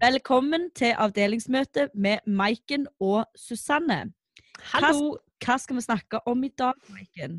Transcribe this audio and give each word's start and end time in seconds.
Velkommen 0.00 0.70
til 0.72 0.94
avdelingsmøte 0.96 1.90
med 1.94 2.18
Maiken 2.26 2.86
og 3.04 3.26
Susanne. 3.36 4.14
Hallo! 4.72 5.10
Hva, 5.10 5.18
hva 5.44 5.56
skal 5.60 5.76
vi 5.76 5.82
snakke 5.84 6.20
om 6.30 6.46
i 6.46 6.48
dag, 6.56 6.78
Maiken? 6.88 7.34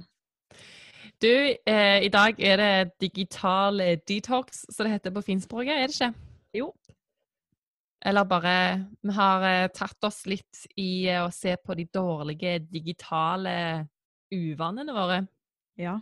Du, 1.26 1.32
eh, 1.66 2.04
i 2.06 2.12
dag 2.14 2.38
er 2.38 2.62
det 2.62 2.92
digital 3.02 3.82
eh, 3.82 3.98
detox, 4.08 4.62
som 4.70 4.86
det 4.86 4.94
heter 4.94 5.16
på 5.16 5.26
finspråket, 5.26 5.74
er 5.74 5.90
det 5.90 5.98
ikke? 5.98 6.12
Jo. 6.60 6.70
Eller 8.06 8.30
bare 8.30 8.54
Vi 9.02 9.18
har 9.18 9.50
eh, 9.50 9.68
tatt 9.74 10.06
oss 10.06 10.22
litt 10.30 10.64
i 10.78 11.08
eh, 11.10 11.26
å 11.26 11.34
se 11.34 11.58
på 11.58 11.74
de 11.74 11.90
dårlige 11.90 12.60
digitale 12.70 13.88
uvanene 14.30 14.94
våre. 14.94 15.24
Ja. 15.82 15.98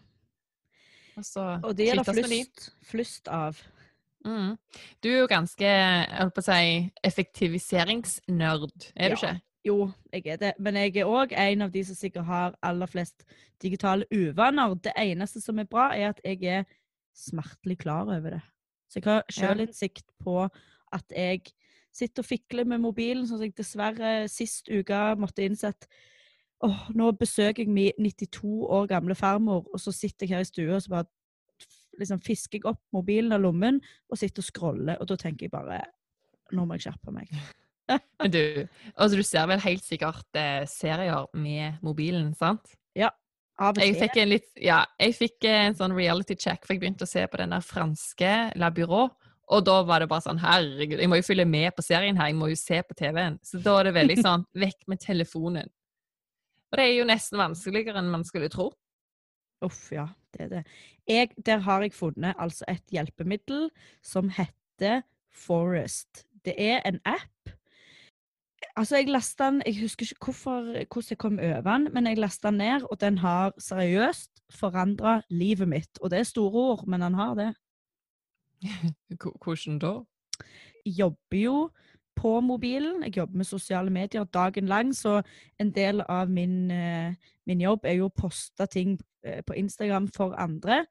Og 1.15 1.23
så 1.23 1.53
Og 1.63 1.71
det 1.71 1.93
er 1.93 2.03
det 2.03 2.19
flust, 2.19 2.71
flust 2.91 3.31
av. 3.31 3.63
Mm. 4.25 4.57
Du 5.03 5.07
er 5.09 5.19
jo 5.21 5.27
ganske 5.31 5.63
jeg 5.65 6.31
på 6.35 6.41
å 6.41 6.45
si, 6.45 6.91
effektiviseringsnerd, 7.07 8.91
er 8.95 9.09
du 9.13 9.15
ikke? 9.15 9.35
Jo, 9.67 9.77
jeg 10.13 10.25
er 10.27 10.37
det. 10.39 10.53
Men 10.59 10.75
jeg 10.79 10.95
er 11.01 11.09
òg 11.09 11.33
en 11.35 11.61
av 11.65 11.71
de 11.73 11.83
som 11.83 11.95
sikkert 11.95 12.25
har 12.25 12.55
aller 12.63 12.87
flest 12.87 13.25
digitale 13.61 14.05
uvaner. 14.11 14.75
Det 14.79 14.93
eneste 14.97 15.41
som 15.43 15.59
er 15.59 15.67
bra, 15.69 15.89
er 15.95 16.13
at 16.13 16.21
jeg 16.23 16.43
er 16.47 16.63
smertelig 17.15 17.77
klar 17.83 18.07
over 18.07 18.37
det. 18.37 18.41
Så 18.89 18.99
jeg 18.99 19.03
har 19.05 19.23
Ja. 19.27 19.31
sjølinnsikt 19.31 20.05
på 20.23 20.49
at 20.93 21.03
jeg 21.11 21.41
sitter 21.93 22.21
og 22.23 22.25
fikler 22.25 22.65
med 22.65 22.79
mobilen, 22.79 23.25
sånn 23.27 23.37
som 23.37 23.41
jeg 23.43 23.55
dessverre 23.55 24.29
sist 24.29 24.69
uke 24.69 25.15
måtte 25.17 25.43
innse 25.43 25.67
at 25.67 25.87
åh, 26.63 26.89
nå 26.95 27.11
besøker 27.17 27.63
jeg 27.65 27.69
min 27.69 27.91
92 27.99 28.65
år 28.67 28.87
gamle 28.87 29.15
farmor, 29.15 29.65
og 29.73 29.79
så 29.79 29.91
sitter 29.91 30.25
jeg 30.27 30.29
her 30.29 30.39
i 30.41 30.43
stua 30.43 30.75
og 30.75 30.81
så 30.81 30.89
bare 30.89 31.05
liksom 31.99 32.21
fisker 32.25 32.59
jeg 32.59 32.69
opp 32.71 32.81
mobilen 32.95 33.35
av 33.35 33.43
lommen 33.43 33.79
og 34.09 34.19
sitter 34.19 34.43
og 34.43 34.49
scroller, 34.49 34.99
og 34.99 35.09
da 35.09 35.17
tenker 35.19 35.47
jeg 35.47 35.53
bare 35.53 35.81
nå 36.55 36.65
må 36.65 36.77
jeg 36.77 36.87
skjerpe 36.87 37.13
meg. 37.13 37.29
Men 38.21 38.31
du, 38.33 38.41
altså, 38.95 39.17
du 39.17 39.25
ser 39.25 39.47
vel 39.49 39.61
helt 39.61 39.85
sikkert 39.85 40.37
eh, 40.37 40.63
serier 40.69 41.29
med 41.37 41.81
mobilen, 41.85 42.31
sant? 42.37 42.75
Av 43.59 43.75
og 43.75 43.81
Jeg 43.83 43.95
til. 43.95 44.03
fikk 44.05 44.19
en 44.21 44.29
litt, 44.31 44.49
ja, 44.63 44.83
jeg 45.01 45.15
fikk 45.17 45.47
eh, 45.49 45.65
en 45.67 45.75
sånn 45.75 45.95
reality 45.95 46.37
check, 46.39 46.63
for 46.63 46.75
jeg 46.75 46.83
begynte 46.83 47.03
å 47.03 47.09
se 47.09 47.25
på 47.27 47.39
den 47.41 47.51
der 47.51 47.65
franske 47.65 48.35
La 48.59 48.69
Bureau. 48.71 49.09
Og 49.49 49.65
da 49.65 49.79
var 49.83 50.03
det 50.03 50.07
bare 50.11 50.23
sånn, 50.23 50.39
herregud, 50.39 50.99
jeg 51.01 51.09
må 51.09 51.17
jo 51.19 51.25
følge 51.25 51.47
med 51.49 51.73
på 51.75 51.83
serien 51.83 52.17
her, 52.19 52.29
jeg 52.29 52.37
må 52.39 52.51
jo 52.51 52.59
se 52.59 52.79
på 52.85 52.95
TV-en. 52.95 53.39
Så 53.43 53.59
da 53.65 53.79
er 53.79 53.89
det 53.89 53.95
veldig 53.97 54.17
sånn, 54.27 54.45
vekk 54.63 54.85
med 54.91 55.01
telefonen. 55.03 55.71
Og 56.69 56.77
det 56.77 56.85
er 56.85 56.93
jo 56.99 57.07
nesten 57.09 57.41
vanskeligere 57.41 57.99
enn 57.99 58.13
man 58.13 58.23
skulle 58.27 58.51
tro. 58.53 58.69
Uff, 59.61 59.91
ja, 59.91 60.07
det 60.33 60.41
er 60.41 60.49
det. 60.49 60.63
Jeg, 61.07 61.29
der 61.45 61.57
har 61.57 61.81
jeg 61.81 61.93
funnet 61.93 62.35
altså 62.39 62.65
et 62.67 62.83
hjelpemiddel 62.91 63.69
som 64.01 64.29
heter 64.29 65.01
Forest. 65.35 66.25
Det 66.45 66.55
er 66.57 66.81
en 66.85 66.99
app. 67.05 67.55
Altså, 68.75 68.95
jeg 68.97 69.09
lasta 69.09 69.45
den 69.51 69.63
Jeg 69.65 69.81
husker 69.81 70.05
ikke 70.05 70.25
hvorfor, 70.25 70.61
hvordan 70.63 71.09
jeg 71.09 71.17
kom 71.17 71.39
over 71.39 71.61
den, 71.61 71.93
men 71.93 72.07
jeg 72.07 72.17
lasta 72.17 72.47
den 72.47 72.57
ned, 72.57 72.83
og 72.91 73.01
den 73.01 73.17
har 73.17 73.53
seriøst 73.59 74.31
forandra 74.49 75.21
livet 75.29 75.67
mitt. 75.67 75.99
Og 76.01 76.11
det 76.11 76.19
er 76.19 76.23
store 76.23 76.51
ord, 76.71 76.87
men 76.87 77.01
den 77.01 77.13
har 77.13 77.33
det. 77.33 77.53
Hvordan 79.43 79.79
da? 79.79 79.93
Jeg 80.85 80.93
jobber 80.93 81.37
jo 81.37 81.69
på 82.15 82.39
mobilen. 82.39 83.03
Jeg 83.03 83.17
jobber 83.17 83.37
med 83.37 83.45
sosiale 83.45 83.89
medier 83.89 84.23
dagen 84.23 84.65
lang, 84.65 84.95
så 84.95 85.21
en 85.59 85.71
del 85.71 86.03
av 86.09 86.29
min, 86.29 86.71
eh, 86.71 87.13
min 87.45 87.61
jobb 87.61 87.79
er 87.83 87.93
jo 87.93 88.09
å 88.09 88.15
poste 88.15 88.65
ting 88.65 88.99
på 89.47 89.53
Instagram 89.59 90.07
for 90.15 90.35
andre. 90.39 90.85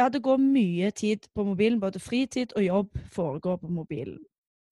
Ja, 0.00 0.08
det 0.08 0.22
går 0.22 0.40
mye 0.40 0.90
tid 0.90 1.28
på 1.34 1.44
mobilen. 1.44 1.80
Både 1.80 2.00
fritid 2.00 2.52
og 2.56 2.64
jobb 2.64 2.98
foregår 3.12 3.56
på 3.56 3.68
mobilen. 3.68 4.18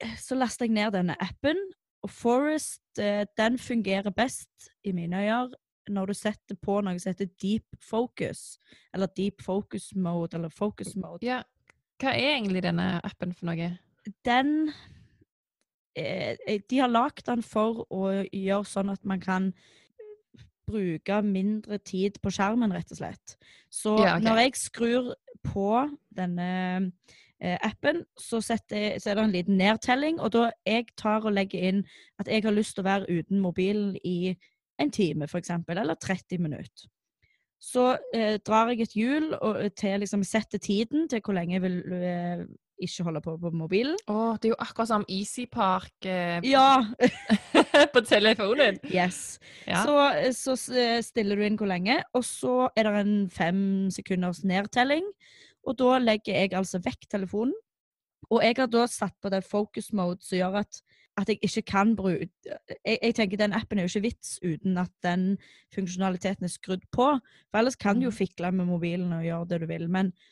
Eh, 0.02 0.16
Så 0.18 0.34
laster 0.34 0.64
jeg 0.64 0.74
ned 0.74 0.92
denne 0.92 1.16
appen, 1.20 1.58
og 2.02 2.10
Forest 2.10 2.98
eh, 2.98 3.26
den 3.36 3.58
fungerer 3.58 4.10
best 4.10 4.70
i 4.84 4.92
mine 4.92 5.16
øyne 5.16 5.54
når 5.90 6.06
du 6.06 6.14
setter 6.14 6.54
på 6.62 6.80
noe 6.80 6.98
som 6.98 7.10
heter 7.10 7.26
deep 7.42 7.64
focus, 7.82 8.58
eller 8.94 9.08
deep 9.16 9.42
focus 9.42 9.90
mode, 9.96 10.36
eller 10.36 10.48
focus 10.48 10.94
mode. 10.96 11.24
Ja, 11.26 11.40
hva 12.00 12.12
er 12.14 12.36
egentlig 12.36 12.62
denne 12.62 13.00
appen 13.04 13.32
for 13.34 13.50
noe? 13.50 13.78
den 14.24 14.72
eh, 15.96 16.36
eh, 16.46 16.60
De 16.70 16.78
har 16.78 16.88
lagd 16.88 17.26
den 17.26 17.42
for 17.42 17.84
å 17.90 18.04
gjøre 18.32 18.64
sånn 18.64 18.90
at 18.90 19.04
man 19.04 19.20
kan 19.20 19.52
bruke 20.70 21.22
mindre 21.26 21.80
tid 21.84 22.20
på 22.22 22.32
skjermen, 22.34 22.72
rett 22.74 22.94
og 22.94 23.00
slett. 23.02 23.34
Så 23.70 23.96
Ja, 23.98 24.16
okay. 24.16 24.24
når 24.26 24.40
jeg 24.44 24.60
skrur 24.60 25.10
på 25.46 25.66
denne 26.16 26.52
eh, 27.40 27.58
appen, 27.66 28.04
så, 28.18 28.40
setter 28.44 28.98
så 29.00 29.10
er 29.10 29.18
det 29.18 29.24
en 29.24 29.34
liten 29.34 29.60
nedtelling, 29.60 30.20
og 30.20 30.32
da 30.36 30.46
jeg 30.66 30.88
tar 30.96 31.26
og 31.26 31.34
legger 31.36 31.68
inn 31.72 31.84
at 32.20 32.28
jeg 32.28 32.44
har 32.46 32.56
lyst 32.56 32.76
til 32.76 32.84
å 32.84 32.90
være 32.90 33.20
uten 33.20 33.42
mobilen 33.42 33.94
i 34.04 34.34
en 34.80 34.90
time, 34.90 35.28
eksempel, 35.28 35.78
eller 35.78 35.98
30 36.00 36.40
minutter. 36.40 36.88
Så 37.60 37.90
eh, 38.16 38.38
drar 38.40 38.70
jeg 38.72 38.86
et 38.86 38.96
hjul 38.96 39.34
og 39.36 39.60
til 39.76 40.00
liksom 40.00 40.22
setter 40.24 40.58
tiden 40.58 41.08
til 41.12 41.20
hvor 41.20 41.36
lenge 41.36 41.58
jeg 41.58 41.64
vil 41.66 41.80
eh, 41.92 42.44
ikke 42.86 43.04
holde 43.06 43.20
på 43.24 43.34
på 43.40 43.50
mobilen. 43.54 43.96
Å, 44.10 44.36
det 44.40 44.48
er 44.50 44.54
jo 44.54 44.58
akkurat 44.64 44.88
som 44.90 45.04
Easy 45.08 45.46
Park 45.46 46.06
eh, 46.08 46.40
Ja! 46.48 46.80
på 47.94 48.02
telefonen. 48.06 48.78
Yes. 48.90 49.38
Ja. 49.66 49.84
Så, 49.84 49.96
så 50.56 50.56
stiller 51.04 51.36
du 51.36 51.44
inn 51.46 51.58
hvor 51.60 51.70
lenge, 51.70 52.00
og 52.16 52.24
så 52.26 52.68
er 52.76 52.88
det 52.88 52.94
en 53.04 53.16
fem 53.32 53.62
sekunders 53.94 54.42
nedtelling. 54.44 55.06
Og 55.68 55.76
da 55.76 55.98
legger 56.00 56.38
jeg 56.40 56.54
altså 56.56 56.80
vekk 56.84 57.08
telefonen. 57.12 57.54
Og 58.30 58.42
jeg 58.44 58.56
har 58.60 58.68
da 58.70 58.86
satt 58.86 59.16
på 59.20 59.30
det 59.32 59.42
focus 59.44 59.92
mode 59.96 60.22
som 60.22 60.38
gjør 60.38 60.60
at, 60.60 60.78
at 61.18 61.28
jeg 61.32 61.40
ikke 61.42 61.62
kan 61.66 61.94
bruke 61.98 62.28
jeg, 62.46 62.98
jeg 63.02 63.14
tenker 63.16 63.40
Den 63.40 63.52
appen 63.56 63.80
er 63.80 63.84
jo 63.88 63.90
ikke 63.90 64.04
vits 64.06 64.36
uten 64.44 64.76
at 64.78 64.92
den 65.04 65.24
funksjonaliteten 65.74 66.46
er 66.46 66.52
skrudd 66.52 66.84
på. 66.94 67.08
For 67.50 67.58
ellers 67.60 67.76
kan 67.80 67.98
du 67.98 68.06
jo 68.06 68.12
Mhm. 68.12 68.18
fikle 68.20 68.52
med 68.54 68.68
mobilen 68.70 69.12
og 69.16 69.24
gjøre 69.26 69.48
det 69.50 69.60
du 69.60 69.66
vil. 69.66 69.88
Men 69.88 70.12
eh, 70.12 70.29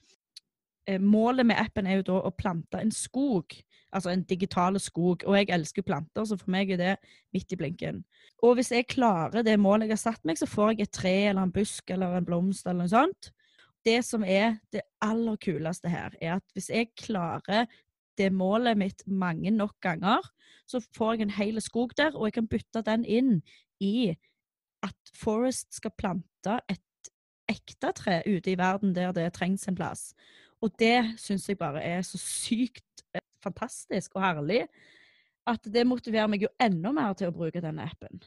målet 1.01 1.47
med 1.47 1.59
appen 1.61 1.87
er 1.87 2.01
jo 2.01 2.07
da 2.13 2.21
å 2.25 2.35
plante 2.37 2.81
en 2.81 2.93
skog. 2.95 3.53
Altså 3.93 4.13
en 4.13 4.23
digital 4.29 4.79
skog. 4.81 5.25
Og 5.27 5.37
jeg 5.37 5.51
elsker 5.53 5.85
planter, 5.85 6.25
så 6.29 6.39
for 6.41 6.53
meg 6.53 6.73
er 6.73 6.81
det 6.81 6.95
midt 7.37 7.53
i 7.53 7.59
blinken. 7.61 8.03
Og 8.45 8.59
hvis 8.59 8.73
jeg 8.73 8.89
klarer 8.89 9.45
det 9.45 9.59
målet 9.61 9.89
jeg 9.89 9.97
har 9.97 10.05
satt 10.05 10.25
meg, 10.29 10.39
så 10.41 10.49
får 10.49 10.75
jeg 10.75 10.89
et 10.89 10.95
tre 11.01 11.17
eller 11.31 11.45
en 11.45 11.53
busk 11.53 11.91
eller 11.91 12.17
en 12.19 12.29
blomst 12.29 12.67
eller 12.67 12.87
noe 12.87 12.93
sånt. 12.93 13.31
Det 13.87 14.01
som 14.05 14.25
er 14.25 14.59
det 14.75 14.85
aller 15.05 15.37
kuleste 15.41 15.91
her, 15.93 16.17
er 16.21 16.39
at 16.39 16.57
hvis 16.57 16.71
jeg 16.73 16.93
klarer 16.99 17.69
det 18.19 18.33
målet 18.35 18.79
mitt 18.79 19.05
mange 19.07 19.51
nok 19.55 19.77
ganger, 19.85 20.25
så 20.67 20.81
får 20.97 21.15
jeg 21.15 21.27
en 21.27 21.37
hel 21.39 21.61
skog 21.63 21.95
der, 21.97 22.17
og 22.17 22.27
jeg 22.27 22.39
kan 22.41 22.51
bytte 22.51 22.83
den 22.85 23.05
inn 23.07 23.39
i 23.81 24.11
at 24.85 25.15
Forest 25.17 25.73
skal 25.75 25.95
plante 25.99 26.59
et 26.71 26.83
ekte 27.49 27.93
tre 27.97 28.21
ute 28.27 28.53
i 28.53 28.59
verden 28.59 28.95
der 28.95 29.15
det 29.17 29.33
trengs 29.39 29.67
en 29.69 29.79
plass. 29.79 30.13
Og 30.65 30.73
det 30.81 31.15
syns 31.21 31.47
jeg 31.49 31.59
bare 31.61 31.83
er 31.85 32.03
så 32.07 32.19
sykt 32.21 33.05
eh, 33.15 33.23
fantastisk 33.45 34.17
og 34.19 34.25
herlig 34.25 34.65
at 35.49 35.65
det 35.73 35.87
motiverer 35.89 36.29
meg 36.29 36.43
jo 36.45 36.51
enda 36.61 36.93
mer 36.93 37.15
til 37.17 37.31
å 37.31 37.35
bruke 37.35 37.63
denne 37.65 37.87
appen. 37.89 38.21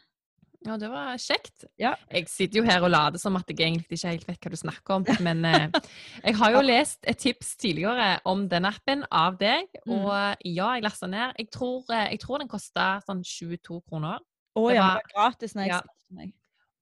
Ja, 0.61 0.75
det 0.77 0.91
var 0.93 1.17
kjekt. 1.17 1.65
Ja. 1.81 1.95
Jeg 2.13 2.27
sitter 2.29 2.59
jo 2.59 2.65
her 2.67 2.83
og 2.85 2.91
later 2.93 3.21
som 3.21 3.37
at 3.39 3.49
jeg 3.49 3.57
egentlig 3.65 3.97
ikke 3.97 4.11
helt 4.11 4.27
vet 4.27 4.43
hva 4.45 4.51
du 4.53 4.57
snakker 4.59 4.99
om, 4.99 5.05
men 5.27 5.45
eh, 5.49 5.79
jeg 6.21 6.37
har 6.37 6.53
jo 6.53 6.61
lest 6.65 7.09
et 7.09 7.21
tips 7.21 7.55
tidligere 7.61 8.11
om 8.29 8.45
den 8.49 8.69
appen 8.69 9.05
av 9.09 9.39
deg, 9.41 9.69
Mm. 9.81 9.95
og 9.97 10.43
ja, 10.45 10.67
jeg 10.77 10.83
lasta 10.85 11.07
ned. 11.09 11.33
Jeg 11.39 11.49
tror, 11.53 11.81
eh, 11.89 12.11
jeg 12.13 12.21
tror 12.21 12.41
den 12.43 12.51
kosta 12.51 12.91
sånn 13.07 13.23
22 13.25 13.81
kroner. 13.89 14.21
Å 14.53 14.63
ja, 14.69 14.75
det 14.75 14.83
var 14.83 15.09
gratis 15.15 15.55
når 15.57 15.65
jeg 15.65 15.73
ja. 15.73 15.81
meg. 16.13 16.33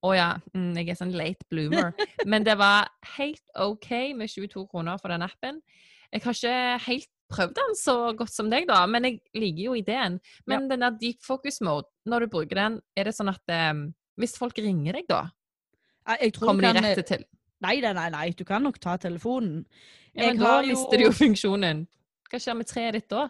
Å 0.02 0.10
ja, 0.16 0.28
mm, 0.54 0.70
jeg 0.78 0.88
er 0.88 0.96
sånn 0.96 1.12
late 1.12 1.44
bloomer. 1.52 1.90
Men 2.24 2.44
det 2.46 2.54
var 2.56 2.88
helt 3.18 3.42
OK 3.60 3.90
med 4.16 4.30
22 4.32 4.66
kroner 4.70 4.96
for 5.00 5.12
den 5.12 5.24
appen. 5.26 5.58
Jeg 6.10 6.22
har 6.24 6.36
ikke 6.38 6.84
helt 6.86 7.10
prøvd 7.30 7.52
den 7.54 7.76
så 7.78 7.96
godt 8.18 8.32
som 8.34 8.48
deg, 8.50 8.64
da, 8.66 8.80
men 8.90 9.04
jeg 9.06 9.20
liker 9.36 9.62
jo 9.68 9.74
ideen. 9.78 10.16
Men 10.50 10.64
den 10.72 10.82
der 10.82 10.96
deep 10.98 11.20
focus 11.22 11.60
mode, 11.62 11.86
når 12.08 12.24
du 12.24 12.32
bruker 12.32 12.58
den, 12.58 12.80
er 12.96 13.06
det 13.10 13.14
sånn 13.14 13.30
at 13.30 13.52
um, 13.70 13.84
hvis 14.18 14.34
folk 14.40 14.58
ringer 14.58 14.98
deg, 14.98 15.06
da, 15.10 15.20
kommer 16.40 16.64
de 16.66 16.72
kan, 16.74 16.88
rett 16.88 17.06
til 17.06 17.26
Nei, 17.60 17.76
nei, 17.84 17.92
nei, 17.92 18.08
nei, 18.08 18.26
du 18.32 18.42
kan 18.48 18.64
nok 18.64 18.78
ta 18.80 18.96
telefonen. 18.96 19.66
Ja, 20.16 20.30
men 20.30 20.38
da 20.40 20.46
har 20.56 20.62
jo- 20.64 20.72
mister 20.72 20.96
du 20.96 21.04
jo 21.04 21.12
funksjonen. 21.12 21.84
Hva 22.30 22.40
skjer 22.40 22.56
med 22.56 22.66
treet 22.70 22.96
ditt 22.96 23.08
da? 23.12 23.28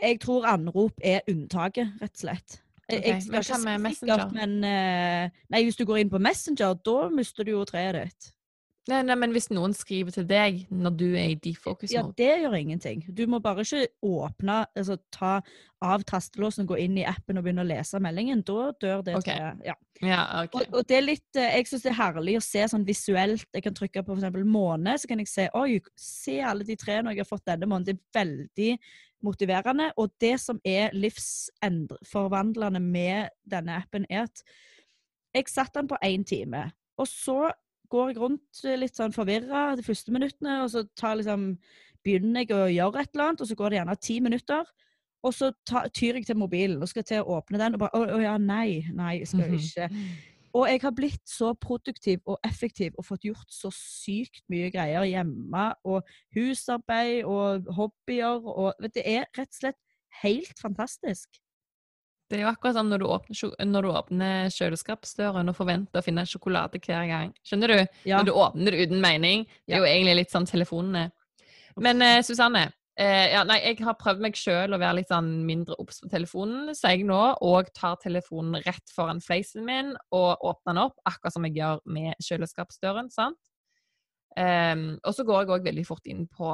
Jeg 0.00 0.20
tror 0.22 0.46
anrop 0.46 1.00
er 1.02 1.26
unntaket, 1.28 1.96
rett 2.00 2.14
og 2.14 2.22
slett. 2.22 2.60
Jeg, 2.84 2.98
Ok, 2.98 3.06
jeg 3.06 3.22
skal 3.24 3.44
ikke 3.44 3.94
sikkert, 3.96 4.32
men 4.36 4.56
uh, 4.60 5.44
Nei, 5.54 5.62
hvis 5.64 5.78
du 5.78 5.86
går 5.88 6.02
inn 6.02 6.12
på 6.12 6.20
Messenger, 6.20 6.76
da 6.84 6.96
mister 7.12 7.46
du 7.46 7.54
jo 7.54 7.64
treet 7.68 7.96
ditt. 7.96 8.33
Nei, 8.84 8.98
nei, 9.00 9.14
men 9.16 9.32
hvis 9.32 9.46
noen 9.48 9.72
skriver 9.72 10.12
til 10.12 10.26
deg 10.28 10.58
når 10.68 10.96
du 11.00 11.06
er 11.16 11.30
i 11.32 11.38
defocus 11.40 11.92
Ja, 11.94 12.02
det 12.18 12.28
gjør 12.42 12.56
ingenting. 12.58 13.00
Du 13.16 13.22
må 13.32 13.38
bare 13.40 13.64
ikke 13.64 13.86
åpne, 14.04 14.58
altså 14.76 14.98
ta 15.14 15.38
av 15.84 16.04
tastelåsen 16.04 16.68
gå 16.68 16.76
inn 16.82 16.98
i 17.00 17.06
appen 17.08 17.40
og 17.40 17.46
begynne 17.46 17.64
å 17.64 17.68
lese 17.68 18.00
meldingen. 18.02 18.42
Da 18.44 18.74
dør 18.80 19.00
det. 19.06 19.16
Okay. 19.22 19.40
jeg. 19.40 19.70
Ja. 19.70 19.76
Ja, 20.04 20.20
okay. 20.42 20.66
Og, 20.66 20.76
og 20.80 20.90
det 20.90 20.98
er 20.98 21.06
litt, 21.06 21.26
eh, 21.38 21.56
jeg 21.56 21.70
syns 21.70 21.86
det 21.86 21.92
er 21.94 21.98
herlig 22.02 22.36
å 22.36 22.44
se 22.44 22.66
sånn 22.74 22.84
visuelt. 22.84 23.48
Jeg 23.56 23.64
kan 23.64 23.76
trykke 23.78 24.04
på 24.04 24.18
f.eks. 24.18 24.38
måne, 24.44 24.98
så 25.00 25.08
kan 25.08 25.22
jeg 25.22 25.32
se 25.32 25.48
oi, 25.56 25.80
se 25.96 26.36
alle 26.44 26.68
de 26.68 26.76
trærne 26.76 27.14
jeg 27.14 27.24
har 27.24 27.30
fått 27.30 27.46
denne 27.48 27.70
måneden. 27.70 27.96
Det 27.96 28.20
er 28.20 28.20
veldig 28.20 28.70
motiverende. 29.24 29.90
Og 29.96 30.12
det 30.20 30.36
som 30.44 30.60
er 30.60 30.92
livsforvandlende 30.92 32.84
med 32.84 33.32
denne 33.48 33.80
appen, 33.80 34.04
er 34.12 34.26
at 34.28 34.44
jeg 35.34 35.48
satte 35.50 35.80
den 35.80 35.88
på 35.88 36.04
én 36.04 36.24
time. 36.28 36.68
Og 37.00 37.08
så 37.10 37.48
går 37.94 38.12
jeg 38.12 38.20
rundt 38.22 38.64
eh, 38.66 38.78
litt 38.80 38.98
sånn 38.98 39.14
forvirra 39.14 39.70
de 39.78 39.86
første 39.86 40.14
minuttene, 40.14 40.60
og 40.64 40.72
så 40.74 40.84
tar 40.98 41.18
liksom, 41.20 41.52
begynner 42.04 42.44
jeg 42.44 42.56
å 42.56 42.66
gjøre 42.72 43.04
et 43.04 43.14
eller 43.14 43.30
annet, 43.30 43.44
og 43.44 43.50
så 43.50 43.58
går 43.58 43.72
det 43.72 43.80
gjerne 43.80 44.00
ti 44.02 44.18
minutter. 44.24 44.74
Og 45.24 45.32
så 45.32 45.50
ta, 45.64 45.86
tyr 45.88 46.18
jeg 46.18 46.28
til 46.28 46.36
mobilen 46.36 46.82
og 46.84 46.90
skal 46.90 47.06
til 47.08 47.22
å 47.22 47.38
åpne 47.38 47.60
den, 47.60 47.76
og 47.76 47.84
bare 47.86 47.96
Å, 47.96 48.16
å 48.18 48.20
ja, 48.20 48.34
nei. 48.36 48.84
Nei, 48.92 49.18
jeg 49.22 49.30
skal 49.30 49.54
jo 49.54 49.60
ikke. 49.62 49.88
Og 50.54 50.68
jeg 50.70 50.82
har 50.84 50.92
blitt 50.94 51.24
så 51.26 51.48
produktiv 51.58 52.20
og 52.30 52.36
effektiv 52.46 52.94
og 53.00 53.08
fått 53.08 53.24
gjort 53.26 53.48
så 53.50 53.72
sykt 53.74 54.44
mye 54.52 54.68
greier 54.70 55.06
hjemme. 55.08 55.64
Og 55.88 56.04
husarbeid 56.36 57.24
og 57.26 57.66
hobbyer 57.74 58.44
og 58.52 58.84
Det 58.94 59.02
er 59.02 59.26
rett 59.34 59.50
og 59.50 59.58
slett 59.58 59.80
helt 60.22 60.60
fantastisk. 60.62 61.40
Det 62.30 62.38
er 62.38 62.46
jo 62.46 62.50
akkurat 62.50 62.76
som 62.78 62.88
når 62.88 63.02
du 63.02 63.08
åpner, 63.12 63.66
når 63.68 63.84
du 63.84 63.90
åpner 63.92 64.52
kjøleskapsdøren 64.54 65.50
og 65.52 65.56
forventer 65.58 66.00
å 66.00 66.04
finne 66.04 66.24
sjokolade 66.28 66.80
hver 66.80 67.04
gang. 67.10 67.34
Skjønner 67.44 67.74
du? 67.74 67.82
Ja. 68.08 68.20
Når 68.20 68.28
du 68.30 68.32
åpner 68.32 68.72
det 68.72 68.86
uten 68.86 69.02
mening. 69.02 69.44
Det 69.66 69.76
er 69.76 69.84
jo 69.84 69.90
egentlig 69.90 70.16
litt 70.22 70.32
sånn 70.32 70.48
telefonene. 70.48 71.10
Men 71.84 72.00
eh, 72.06 72.22
Susanne, 72.24 72.64
eh, 72.96 73.34
ja, 73.34 73.42
nei, 73.46 73.58
jeg 73.66 73.82
har 73.84 73.98
prøvd 74.00 74.24
meg 74.24 74.38
sjøl 74.38 74.72
å 74.72 74.80
være 74.80 75.00
litt 75.00 75.12
sånn 75.12 75.30
mindre 75.44 75.76
obs 75.82 76.00
på 76.00 76.08
telefonen, 76.12 76.70
så 76.76 76.94
jeg 76.94 77.04
nå 77.08 77.20
òg 77.44 77.68
tar 77.76 77.98
telefonen 78.02 78.62
rett 78.64 78.94
foran 78.94 79.20
fleisen 79.24 79.66
min 79.66 79.92
og 80.14 80.46
åpner 80.46 80.72
den 80.72 80.84
opp, 80.86 80.96
akkurat 81.04 81.36
som 81.36 81.48
jeg 81.48 81.58
gjør 81.58 81.82
med 81.96 82.14
kjøleskapsdøren. 82.24 83.10
sant? 83.12 83.40
Um, 84.34 84.96
og 85.04 85.12
så 85.14 85.22
går 85.26 85.44
jeg 85.44 85.52
òg 85.54 85.68
veldig 85.68 85.84
fort 85.86 86.08
inn 86.10 86.24
på, 86.26 86.48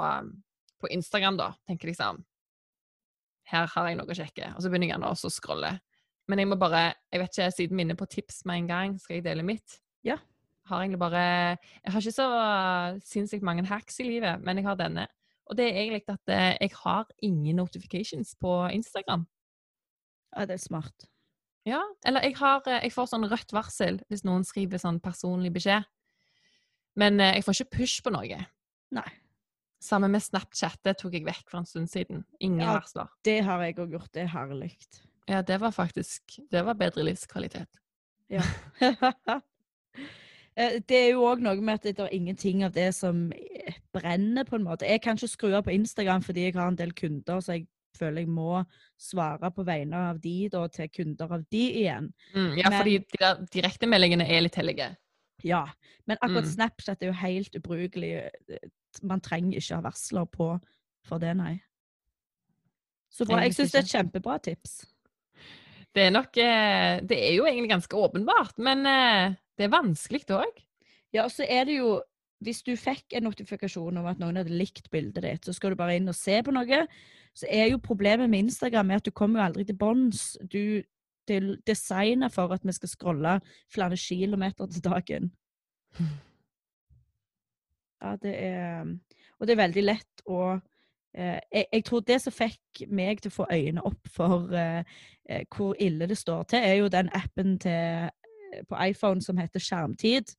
på 0.81 0.91
Instagram, 0.93 1.39
da. 1.41 1.53
Tenker 1.69 1.93
liksom 1.93 2.19
Her 3.51 3.71
har 3.73 3.89
jeg 3.89 3.99
noe 3.99 4.11
å 4.11 4.17
sjekke. 4.17 4.53
Og 4.55 4.63
så 4.63 4.71
begynner 4.71 4.89
jeg 4.89 4.95
gjerne 4.95 5.13
også 5.13 5.31
å 5.31 5.35
scrolle. 5.35 5.73
Men 6.31 6.43
jeg 6.43 6.51
må 6.51 6.59
bare 6.61 6.95
Jeg 7.11 7.23
vet 7.23 7.33
ikke, 7.35 7.53
siden 7.57 7.77
vi 7.77 7.83
er 7.83 7.89
inne 7.89 7.99
på 7.99 8.11
tips 8.11 8.45
med 8.47 8.63
en 8.63 8.69
gang, 8.71 8.99
skal 9.03 9.19
jeg 9.19 9.27
dele 9.27 9.47
mitt? 9.47 9.81
Ja. 10.07 10.19
Har 10.71 10.85
egentlig 10.85 11.01
bare 11.03 11.23
Jeg 11.59 11.93
har 11.93 12.01
ikke 12.01 12.15
så 12.15 12.29
sinnssykt 13.03 13.47
mange 13.47 13.67
hacks 13.67 13.99
i 14.01 14.07
livet, 14.07 14.43
men 14.45 14.61
jeg 14.61 14.69
har 14.69 14.79
denne. 14.79 15.09
Og 15.51 15.59
det 15.59 15.67
er 15.67 15.81
egentlig 15.83 16.15
at 16.15 16.31
eh, 16.31 16.57
jeg 16.61 16.77
har 16.79 17.09
ingen 17.27 17.57
notifications 17.59 18.37
på 18.39 18.53
Instagram. 18.71 19.27
Ja, 20.37 20.47
det 20.47 20.55
er 20.55 20.63
smart. 20.63 21.09
Ja, 21.67 21.81
eller 22.07 22.23
jeg, 22.23 22.37
har, 22.39 22.63
eh, 22.71 22.85
jeg 22.87 22.95
får 22.95 23.11
sånn 23.11 23.27
rødt 23.27 23.53
varsel 23.53 23.99
hvis 24.09 24.23
noen 24.25 24.47
skriver 24.47 24.79
sånn 24.79 25.01
personlig 25.03 25.51
beskjed. 25.59 25.89
Men 27.01 27.19
eh, 27.19 27.35
jeg 27.41 27.47
får 27.49 27.59
ikke 27.59 27.81
push 27.81 28.05
på 28.07 28.15
noe. 28.15 28.39
Nei. 28.95 29.09
Sammen 29.81 30.11
med 30.13 30.21
Snapchat, 30.23 30.77
det 30.85 30.99
tok 31.01 31.15
jeg 31.17 31.25
vekk 31.25 31.47
for 31.49 31.59
en 31.63 31.67
stund 31.67 31.89
siden. 31.89 32.25
Ingen 32.41 32.61
Ja. 32.61 32.75
varsler. 32.79 33.09
Det 33.25 33.39
har 33.45 33.63
jeg 33.63 33.77
òg 33.79 33.91
gjort. 33.95 34.13
Det 34.13 34.23
er 34.23 34.29
herlig. 34.29 34.77
Ja, 35.29 35.43
det 35.43 35.61
var 35.61 35.71
faktisk 35.71 36.39
Det 36.51 36.65
var 36.65 36.75
bedre 36.75 37.03
livskvalitet. 37.05 37.69
Ja. 38.31 38.43
Eh, 40.59 40.81
det 40.89 40.97
er 40.97 41.11
jo 41.15 41.23
òg 41.31 41.41
noe 41.41 41.61
med 41.63 41.75
at 41.79 41.83
det 41.87 42.01
er 42.03 42.11
ingenting 42.13 42.65
av 42.67 42.73
det 42.75 42.89
som 42.97 43.31
eh, 43.33 43.77
brenner, 43.95 44.45
på 44.45 44.57
en 44.59 44.65
måte. 44.67 44.83
Jeg 44.85 45.01
kan 45.05 45.17
ikke 45.17 45.29
skru 45.31 45.53
av 45.55 45.63
på 45.65 45.71
Instagram 45.73 46.25
fordi 46.27 46.49
jeg 46.49 46.57
har 46.57 46.69
en 46.69 46.77
del 46.77 46.91
kunder, 46.93 47.39
så 47.41 47.55
jeg 47.55 47.69
føler 47.97 48.25
jeg 48.25 48.29
må 48.35 48.65
svare 48.99 49.51
på 49.55 49.65
vegne 49.65 49.95
av 50.11 50.19
de 50.21 50.49
da, 50.53 50.65
til 50.69 50.89
kunder 50.91 51.33
av 51.39 51.45
de 51.55 51.63
igjen. 51.85 52.11
Mm, 52.35 52.59
ja, 52.59 52.69
Men- 52.69 52.79
fordi 52.81 52.99
de 52.99 53.21
der 53.23 53.47
direktemeldingene 53.55 54.27
er 54.29 54.41
litt 54.43 54.55
hellige. 54.59 54.97
Ja. 55.45 55.63
Men 56.07 56.19
akkurat 56.21 56.45
Mm. 56.45 56.51
Snapchat 56.57 57.03
er 57.03 57.07
jo 57.07 57.13
helt 57.13 57.55
ubrukelig. 57.57 58.31
Man 59.07 59.23
trenger 59.25 59.59
ikke 59.59 59.79
ha 59.79 59.85
varsler 59.85 60.29
på 60.31 60.53
for 61.07 61.23
det, 61.23 61.33
nei. 61.39 61.55
Så 63.11 63.27
bra. 63.27 63.43
Jeg 63.45 63.57
syns 63.57 63.73
det 63.73 63.81
er 63.81 63.87
et 63.87 63.95
kjempebra 63.95 64.39
tips. 64.43 64.75
Det 65.91 66.05
er 66.07 66.13
nok 66.15 66.37
eh, 66.39 67.01
Det 67.03 67.17
er 67.19 67.35
jo 67.35 67.47
egentlig 67.49 67.73
ganske 67.73 67.97
åpenbart, 67.97 68.59
men 68.63 68.87
eh, 68.87 69.35
det 69.59 69.67
er 69.67 69.73
vanskelig 69.75 70.23
òg. 70.31 70.61
Ja, 71.11 71.25
og 71.25 71.33
så 71.35 71.47
er 71.49 71.67
det 71.67 71.81
jo 71.81 72.01
Hvis 72.41 72.63
du 72.65 72.73
fikk 72.79 73.13
en 73.13 73.27
notifikasjon 73.27 73.99
om 74.01 74.07
at 74.09 74.21
noen 74.21 74.39
hadde 74.41 74.55
likt 74.57 74.87
bildet 74.91 75.27
ditt, 75.27 75.45
så 75.45 75.53
skal 75.53 75.75
du 75.75 75.77
bare 75.77 75.99
inn 75.99 76.09
og 76.09 76.17
se 76.17 76.39
på 76.41 76.55
noe. 76.57 76.79
Så 77.37 77.45
er 77.53 77.67
jo 77.69 77.83
problemet 77.85 78.31
med 78.33 78.47
Instagram 78.47 78.91
er 78.91 79.03
at 79.03 79.05
du 79.05 79.13
kommer 79.13 79.43
jo 79.43 79.45
aldri 79.51 79.67
til 79.69 79.77
bunns. 79.77 80.39
Du 80.41 80.81
Det 81.29 81.37
er 81.37 82.29
for 82.33 82.53
at 82.55 82.65
vi 82.65 82.73
skal 82.73 82.89
scrolle 82.89 83.41
flere 83.69 83.97
kilometer 83.97 84.67
til 84.67 84.83
dagen. 84.83 85.31
Ja, 88.01 88.17
det 88.17 88.35
er 88.37 88.85
Og 89.41 89.47
det 89.47 89.55
er 89.55 89.63
veldig 89.63 89.83
lett 89.85 90.23
å 90.29 90.41
eh, 91.17 91.41
jeg, 91.53 91.67
jeg 91.73 91.85
tror 91.85 92.03
det 92.07 92.19
som 92.21 92.35
fikk 92.35 92.83
meg 92.93 93.23
til 93.23 93.33
å 93.33 93.37
få 93.39 93.47
øynene 93.51 93.85
opp 93.89 94.11
for 94.13 94.53
eh, 94.53 94.83
eh, 95.29 95.45
hvor 95.49 95.79
ille 95.81 96.09
det 96.11 96.19
står 96.21 96.45
til, 96.51 96.65
er 96.65 96.75
jo 96.81 96.91
den 96.93 97.09
appen 97.17 97.57
til, 97.63 98.11
eh, 98.53 98.63
på 98.69 98.77
iPhone 98.85 99.25
som 99.25 99.41
heter 99.41 99.63
Skjermtid. 99.63 100.35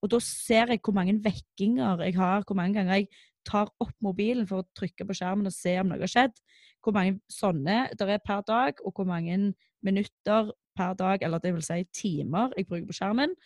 Og 0.00 0.10
da 0.14 0.20
ser 0.24 0.72
jeg 0.72 0.80
hvor 0.80 0.96
mange 0.96 1.18
vekkinger 1.24 2.04
jeg 2.06 2.16
har, 2.16 2.46
hvor 2.46 2.56
mange 2.56 2.78
ganger 2.78 3.02
jeg 3.02 3.10
tar 3.46 3.70
opp 3.82 3.94
mobilen 4.02 4.46
for 4.48 4.62
å 4.62 4.68
trykke 4.76 5.06
på 5.06 5.16
skjermen 5.16 5.48
og 5.48 5.54
se 5.54 5.76
om 5.80 5.90
noe 5.90 6.02
har 6.02 6.10
skjedd. 6.10 6.40
Hvor 6.82 6.96
mange 6.96 7.20
sånne 7.32 7.86
det 7.94 8.08
er 8.08 8.24
per 8.24 8.42
dag, 8.46 8.82
og 8.84 8.96
hvor 8.96 9.08
mange 9.08 9.52
minutter 9.86 10.50
per 10.76 10.96
dag, 10.98 11.22
eller 11.22 11.42
det 11.42 11.54
vil 11.54 11.64
si 11.64 11.82
timer, 11.94 12.52
jeg 12.56 12.68
bruker 12.68 12.88
på 12.90 12.98
skjermen. 12.98 13.36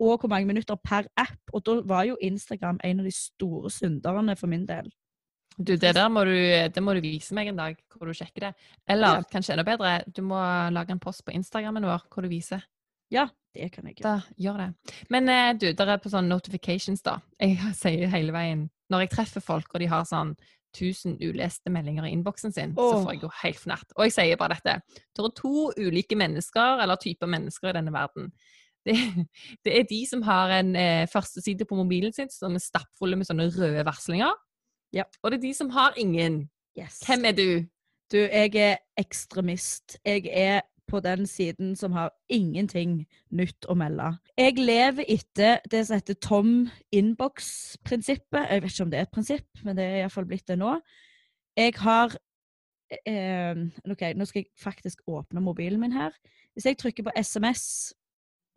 Og 0.00 0.20
hvor 0.20 0.28
mange 0.28 0.46
minutter 0.46 0.76
per 0.76 1.06
app. 1.16 1.38
Og 1.52 1.64
da 1.64 1.80
var 1.88 2.04
jo 2.04 2.18
Instagram 2.22 2.78
en 2.84 3.00
av 3.00 3.06
de 3.08 3.12
store 3.16 3.70
synderne 3.72 4.36
for 4.36 4.46
min 4.52 4.66
del. 4.68 4.90
Du, 5.56 5.72
det 5.80 5.94
der 5.96 6.08
må 6.12 6.24
du, 6.28 6.34
det 6.68 6.82
må 6.84 6.92
du 6.92 7.00
vise 7.00 7.32
meg 7.34 7.48
en 7.48 7.56
dag, 7.56 7.76
hvor 7.94 8.10
du 8.10 8.12
sjekker 8.12 8.50
det. 8.50 8.54
Eller 8.92 9.22
Ja. 9.22 9.22
kanskje 9.32 9.54
enda 9.54 9.64
bedre, 9.64 10.02
du 10.12 10.20
må 10.22 10.36
lage 10.70 10.92
en 10.92 11.00
post 11.00 11.24
på 11.24 11.32
Instagrammen 11.32 11.86
vår 11.88 12.02
hvor 12.12 12.22
du 12.22 12.28
viser. 12.28 12.60
Ja, 13.10 13.28
det 13.54 13.70
kan 13.72 13.86
jeg 13.86 13.96
gjøre. 13.96 14.18
Da 14.18 14.42
gjør 14.42 14.58
det. 14.60 14.96
Men 15.08 15.28
eh, 15.32 15.54
du, 15.56 15.72
der 15.72 15.94
er 15.94 16.02
på 16.02 16.10
sånne 16.12 16.28
notifications, 16.28 17.00
da. 17.06 17.20
Jeg 17.40 17.56
sier 17.78 18.08
hele 18.12 18.32
veien 18.34 18.66
Når 18.92 19.00
jeg 19.06 19.10
treffer 19.16 19.40
folk, 19.40 19.72
og 19.74 19.80
de 19.80 19.86
har 19.90 20.04
sånn 20.04 20.34
1000 20.76 21.16
uleste 21.24 21.70
meldinger 21.72 22.04
i 22.04 22.10
innboksen 22.12 22.52
sin, 22.52 22.74
så 22.76 23.00
får 23.02 23.14
jeg 23.14 23.22
jo 23.22 23.30
helt 23.42 23.58
fnert. 23.62 23.94
Og 23.96 24.04
jeg 24.04 24.12
sier 24.12 24.36
bare 24.36 24.58
dette. 24.58 24.74
Det 25.16 25.24
er 25.24 25.32
to 25.40 25.70
ulike 25.78 26.18
mennesker, 26.20 26.82
eller 26.84 27.00
typer 27.00 27.26
mennesker 27.26 27.70
i 27.70 27.72
denne 27.78 27.94
verden. 27.94 28.28
Det, 28.86 28.96
det 29.66 29.78
er 29.80 29.88
de 29.90 30.00
som 30.08 30.22
har 30.26 30.54
en 30.60 30.74
eh, 30.78 31.06
førsteside 31.12 31.66
på 31.68 31.78
mobilen 31.78 32.14
sin 32.14 32.30
som 32.32 32.54
er 32.56 32.64
stappfulle 32.64 33.18
med 33.18 33.28
sånne 33.28 33.48
røde 33.54 33.84
varslinger. 33.86 34.34
Ja. 34.94 35.04
Og 35.22 35.32
det 35.32 35.40
er 35.40 35.48
de 35.48 35.54
som 35.58 35.72
har 35.74 35.96
ingen. 36.00 36.46
Yes. 36.78 37.02
Hvem 37.06 37.26
er 37.28 37.36
du? 37.36 37.48
Du, 38.12 38.20
jeg 38.22 38.54
er 38.54 38.76
ekstremist. 39.00 39.98
Jeg 40.06 40.28
er 40.30 40.60
på 40.86 41.00
den 41.00 41.26
siden 41.26 41.76
som 41.76 41.92
har 41.92 42.12
ingenting 42.30 43.00
nytt 43.34 43.66
å 43.68 43.74
melde. 43.74 44.12
Jeg 44.38 44.58
lever 44.60 45.08
etter 45.10 45.58
det 45.70 45.82
som 45.86 45.98
heter 45.98 46.18
tom 46.22 46.52
inbox-prinsippet. 46.94 48.46
Jeg 48.50 48.62
vet 48.62 48.72
ikke 48.72 48.86
om 48.86 48.92
det 48.92 49.00
er 49.00 49.08
et 49.08 49.14
prinsipp, 49.14 49.64
men 49.64 49.78
det 49.78 49.86
er 49.86 49.98
iallfall 50.04 50.28
blitt 50.30 50.46
det 50.46 50.58
nå. 50.60 50.76
Jeg 51.58 51.74
har 51.80 52.14
eh, 53.02 53.62
OK, 53.90 54.04
nå 54.14 54.28
skal 54.28 54.44
jeg 54.44 54.50
faktisk 54.62 55.02
åpne 55.10 55.42
mobilen 55.42 55.82
min 55.82 55.96
her. 55.96 56.14
Hvis 56.54 56.70
jeg 56.70 56.78
trykker 56.78 57.08
på 57.08 57.16
SMS, 57.18 57.66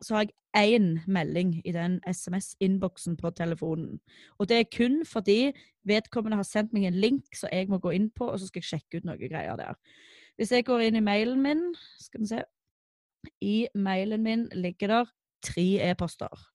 så 0.00 0.16
har 0.16 0.24
jeg 0.24 0.34
én 0.56 0.86
melding 1.06 1.54
i 1.64 1.72
den 1.72 2.00
SMS-innboksen 2.06 3.16
på 3.20 3.30
telefonen. 3.30 4.00
Og 4.38 4.48
det 4.48 4.58
er 4.58 4.70
kun 4.76 5.02
fordi 5.06 5.52
vedkommende 5.86 6.38
har 6.40 6.48
sendt 6.48 6.72
meg 6.72 6.88
en 6.88 7.00
link 7.00 7.36
som 7.36 7.52
jeg 7.52 7.68
må 7.70 7.78
gå 7.78 7.92
inn 7.96 8.10
på, 8.10 8.26
og 8.26 8.40
så 8.40 8.48
skal 8.48 8.62
jeg 8.62 8.70
sjekke 8.70 9.00
ut 9.00 9.08
noen 9.08 9.20
greier 9.20 9.56
der. 9.60 9.76
Hvis 10.36 10.52
jeg 10.52 10.64
går 10.64 10.86
inn 10.86 10.96
i 10.96 11.04
mailen 11.04 11.42
min, 11.42 11.66
skal 12.00 12.22
vi 12.22 12.30
se 12.30 12.42
I 13.44 13.56
mailen 13.74 14.22
min 14.24 14.48
ligger 14.56 14.88
der 14.88 15.12
tre 15.44 15.66
e-poster. 15.90 16.46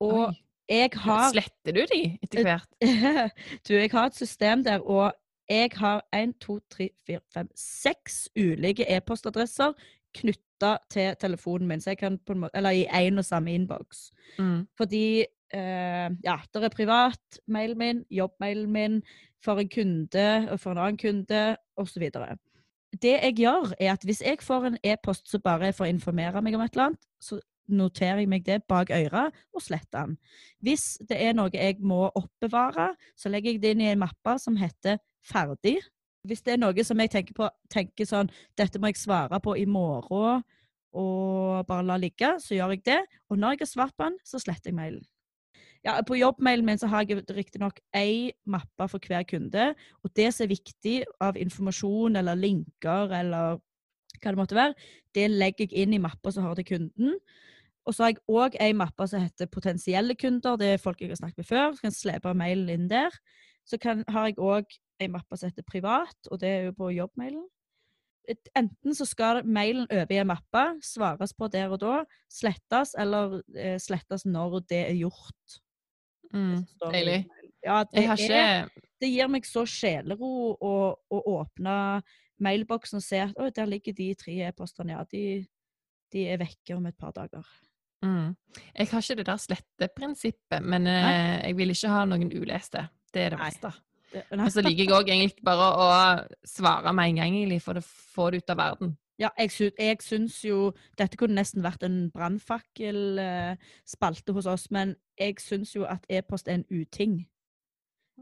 Og 0.00 0.28
Oi. 0.28 0.32
jeg 0.68 0.90
har 1.04 1.28
Sletter 1.32 1.76
du 1.76 1.84
de 1.92 2.02
etter 2.22 2.48
hvert? 2.48 2.70
Du, 3.68 3.74
jeg 3.74 3.90
har 3.92 4.06
et 4.06 4.16
system 4.16 4.64
der, 4.64 4.80
og 4.80 5.12
jeg 5.48 5.70
har 5.76 6.00
én, 6.16 6.32
to, 6.40 6.58
tre, 6.70 6.88
fire, 7.06 7.20
fem, 7.34 7.48
seks 7.56 8.28
ulike 8.36 8.86
e-postadresser 8.88 9.76
knytta 10.14 10.76
til 10.90 11.16
telefonen 11.20 11.68
min, 11.68 11.80
så 11.80 11.92
jeg 11.92 12.00
kan 12.00 12.18
på 12.18 12.34
en 12.34 12.44
måte, 12.44 12.56
eller 12.56 12.70
i 12.70 12.86
én 12.86 13.18
og 13.18 13.24
samme 13.24 13.54
innboks. 13.54 14.10
Mm. 14.38 14.66
Fordi 14.76 15.06
eh, 15.54 16.08
ja, 16.24 16.36
det 16.54 16.64
er 16.64 16.76
privatmailen 16.76 17.78
min, 17.78 18.04
jobbmailen 18.10 18.72
min, 18.72 19.00
for 19.44 19.60
en 19.60 19.68
kunde 19.68 20.28
og 20.50 20.60
for 20.60 20.72
en 20.72 20.82
annen 20.82 21.00
kunde, 21.00 21.56
osv. 21.76 22.08
Det 23.02 23.16
jeg 23.16 23.34
gjør, 23.36 23.74
er 23.80 23.92
at 23.92 24.04
hvis 24.06 24.22
jeg 24.22 24.42
får 24.42 24.70
en 24.70 24.78
e-post 24.84 25.28
som 25.30 25.42
bare 25.44 25.68
er 25.68 25.76
for 25.76 25.86
å 25.86 25.90
informere 25.90 26.42
meg 26.42 26.56
om 26.56 26.62
et 26.64 26.76
eller 26.76 26.92
annet, 26.92 27.08
så 27.20 27.40
noterer 27.68 28.22
jeg 28.22 28.28
meg 28.28 28.44
det 28.46 28.60
bak 28.68 28.90
øret 28.92 29.34
og 29.54 29.62
sletter 29.64 30.04
den. 30.04 30.16
Hvis 30.64 30.98
det 31.08 31.18
er 31.20 31.34
noe 31.36 31.52
jeg 31.52 31.80
må 31.80 32.06
oppbevare, 32.12 32.92
så 33.16 33.32
legger 33.32 33.54
jeg 33.54 33.62
det 33.62 33.74
inn 33.74 33.84
i 33.84 33.90
en 33.92 34.02
mappe 34.04 34.36
som 34.40 34.56
heter 34.60 34.98
'ferdig'. 35.24 35.80
Hvis 36.24 36.42
det 36.44 36.54
er 36.54 36.60
noe 36.62 36.84
som 36.86 37.00
jeg 37.02 37.12
tenker 37.12 37.36
på, 37.36 37.48
tenker 37.72 38.08
sånn 38.08 38.30
Dette 38.56 38.80
må 38.80 38.90
jeg 38.90 39.02
svare 39.02 39.40
på 39.44 39.56
i 39.60 39.66
morgen, 39.68 40.44
og 40.94 41.66
bare 41.66 41.84
la 41.88 41.96
ligge, 41.98 42.36
så 42.40 42.54
gjør 42.54 42.76
jeg 42.76 42.84
det. 42.86 43.00
Og 43.30 43.38
når 43.38 43.56
jeg 43.56 43.64
har 43.64 43.70
svart 43.72 43.96
på 43.98 44.06
den, 44.06 44.18
så 44.24 44.38
sletter 44.38 44.70
jeg 44.70 44.78
mailen. 44.78 45.02
Ja, 45.84 45.98
på 46.06 46.16
jobbmailen 46.16 46.64
min 46.64 46.80
så 46.80 46.88
har 46.88 47.04
jeg 47.04 47.26
riktignok 47.28 47.80
én 47.92 48.30
mappe 48.48 48.86
for 48.88 49.02
hver 49.04 49.26
kunde. 49.28 49.74
Og 50.02 50.12
det 50.16 50.30
som 50.32 50.46
er 50.46 50.54
viktig 50.54 50.94
av 51.20 51.36
informasjon 51.36 52.16
eller 52.16 52.38
linker 52.40 53.12
eller 53.12 53.58
hva 54.22 54.30
det 54.30 54.38
måtte 54.38 54.56
være, 54.56 54.86
det 55.12 55.26
legger 55.28 55.66
jeg 55.66 55.84
inn 55.84 55.98
i 55.98 56.00
mappa 56.00 56.32
som 56.32 56.46
har 56.46 56.56
til 56.56 56.70
kunden. 56.70 57.18
Og 57.84 57.92
så 57.92 58.06
har 58.06 58.14
jeg 58.14 58.22
òg 58.32 58.56
ei 58.64 58.72
mappe 58.72 59.04
som 59.10 59.20
heter 59.20 59.50
potensielle 59.52 60.16
kunder. 60.16 60.56
Det 60.56 60.70
er 60.72 60.80
folk 60.80 61.02
jeg 61.02 61.12
har 61.12 61.20
snakket 61.20 61.42
med 61.42 61.50
før. 61.50 61.74
Så 61.74 61.84
kan 61.84 61.92
jeg 61.92 61.98
slepe 61.98 62.32
mailen 62.32 62.70
inn 62.72 62.88
der. 62.88 63.12
Så 63.68 63.76
kan, 63.80 64.06
har 64.08 64.30
jeg 64.30 64.40
òg 64.40 64.72
ei 65.02 65.10
mappe 65.10 65.38
som 65.38 65.50
heter 65.50 65.66
privat, 65.66 66.16
og 66.30 66.40
det 66.42 66.50
er 66.50 66.64
jo 66.68 66.76
på 66.78 66.92
jobbmailen. 66.94 67.44
Enten 68.56 68.96
så 68.96 69.04
skal 69.04 69.42
mailen 69.44 69.84
over 69.90 70.12
i 70.14 70.20
en 70.22 70.30
mappe, 70.30 70.62
svares 70.84 71.34
på 71.36 71.48
der 71.52 71.72
og 71.74 71.82
da, 71.82 71.98
slettes, 72.32 72.94
eller 72.98 73.40
eh, 73.52 73.76
slettes 73.82 74.24
når 74.24 74.62
det 74.70 74.80
er 74.86 74.96
gjort. 74.96 75.58
Mm, 76.32 76.64
deilig. 76.88 77.18
Ja, 77.64 77.82
det, 77.88 78.06
har 78.08 78.20
er, 78.30 78.70
det 79.00 79.10
gir 79.12 79.28
meg 79.32 79.46
så 79.48 79.64
sjelero 79.68 80.30
å, 80.56 80.74
å 80.96 81.20
åpne 81.36 81.76
mailboksen 82.44 83.00
og 83.00 83.04
se 83.04 83.20
at 83.24 83.38
«Oi, 83.40 83.50
der 83.54 83.68
ligger 83.70 83.94
de 83.96 84.10
tre 84.18 84.34
e-postene. 84.48 84.96
Ja, 84.96 85.04
de, 85.08 85.44
de 86.12 86.26
er 86.32 86.40
vekke 86.42 86.76
om 86.76 86.88
et 86.90 86.98
par 86.98 87.14
dager. 87.16 87.46
mm. 88.04 88.34
Jeg 88.74 88.90
har 88.90 89.02
ikke 89.02 89.16
det 89.20 89.26
der 89.26 89.40
sletteprinsippet, 89.42 90.62
men 90.62 90.86
eh, 90.90 91.40
jeg 91.46 91.56
vil 91.58 91.74
ikke 91.74 91.92
ha 91.92 92.04
noen 92.08 92.30
uleste. 92.32 92.88
Det 93.14 93.28
er 93.28 93.34
det 93.34 93.40
Nei. 93.40 93.74
Og 94.14 94.52
så 94.52 94.60
liker 94.62 94.84
jeg 94.84 94.92
òg 94.94 95.08
egentlig 95.10 95.44
bare 95.46 95.68
å 95.80 95.82
svare 96.46 96.92
med 96.94 97.04
en 97.10 97.16
gang, 97.20 97.34
egentlig, 97.34 97.62
for 97.64 97.74
å 97.78 97.82
få 97.84 98.30
det 98.30 98.38
ut 98.42 98.52
av 98.54 98.58
verden. 98.60 98.88
Ja, 99.20 99.28
jeg, 99.38 99.50
sy 99.54 99.64
jeg 99.78 99.98
syns 100.02 100.42
jo 100.42 100.72
Dette 100.98 101.14
kunne 101.14 101.38
nesten 101.38 101.62
vært 101.62 101.86
en 101.86 102.10
brannfakkelspalte 102.14 104.32
hos 104.34 104.46
oss, 104.50 104.64
men 104.74 104.96
jeg 105.20 105.34
syns 105.42 105.74
jo 105.76 105.82
at 105.86 106.06
e-post 106.10 106.48
er 106.48 106.54
en 106.58 106.66
uting. 106.70 107.28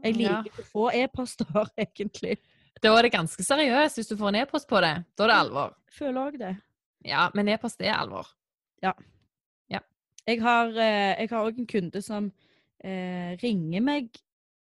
Jeg 0.03 0.13
liker 0.17 0.45
ikke 0.49 0.61
å 0.61 0.69
få 0.69 0.91
e-poster, 0.97 1.67
egentlig. 1.85 2.35
Da 2.83 2.89
er 2.97 3.03
det 3.05 3.13
ganske 3.13 3.43
seriøst 3.45 3.97
hvis 3.99 4.09
du 4.11 4.15
får 4.19 4.29
en 4.33 4.41
e-post 4.43 4.67
på 4.69 4.77
det. 4.85 4.95
Da 5.17 5.21
er 5.25 5.29
det 5.31 5.39
alvor. 5.45 5.69
Jeg 5.89 5.95
føler 5.97 6.19
òg 6.27 6.33
det. 6.41 6.53
Ja, 7.07 7.23
men 7.35 7.51
e-post 7.51 7.81
er 7.81 7.93
alvor. 7.97 8.25
Ja. 8.83 8.93
har 10.43 10.67
eh, 10.79 11.19
jeg 11.19 11.29
har 11.31 11.43
òg 11.43 11.57
en 11.59 11.67
kunde 11.67 12.01
som 12.03 12.31
eh, 12.83 13.31
ringer 13.43 13.81
meg 13.83 14.03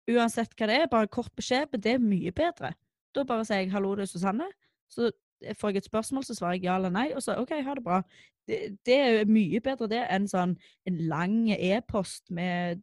uansett 0.09 0.55
hva 0.57 0.69
det 0.71 0.81
er, 0.83 0.91
bare 0.91 1.11
kort 1.13 1.33
beskjed, 1.37 1.69
men 1.73 1.85
det 1.85 1.95
er 1.95 2.03
mye 2.03 2.33
bedre. 2.33 2.73
Da 3.15 3.25
bare 3.25 3.45
sier 3.45 3.65
jeg 3.65 3.73
'hallo, 3.73 3.95
det 3.95 4.07
er 4.07 4.13
Susanne', 4.13 4.51
så 4.89 5.11
får 5.61 5.71
jeg 5.71 5.77
et 5.77 5.85
spørsmål, 5.91 6.25
så 6.25 6.35
svarer 6.35 6.53
jeg 6.59 6.65
ja 6.65 6.77
eller 6.77 6.91
nei, 6.91 7.13
og 7.15 7.23
så 7.23 7.37
OK, 7.39 7.51
ha 7.51 7.75
det 7.75 7.85
bra. 7.85 8.03
Det, 8.49 8.79
det 8.87 8.95
er 8.95 9.25
mye 9.29 9.61
bedre 9.61 9.89
det 9.89 10.05
enn 10.11 10.29
sånn 10.29 10.57
en 10.89 11.01
lang 11.11 11.51
e-post 11.53 12.31
med 12.31 12.83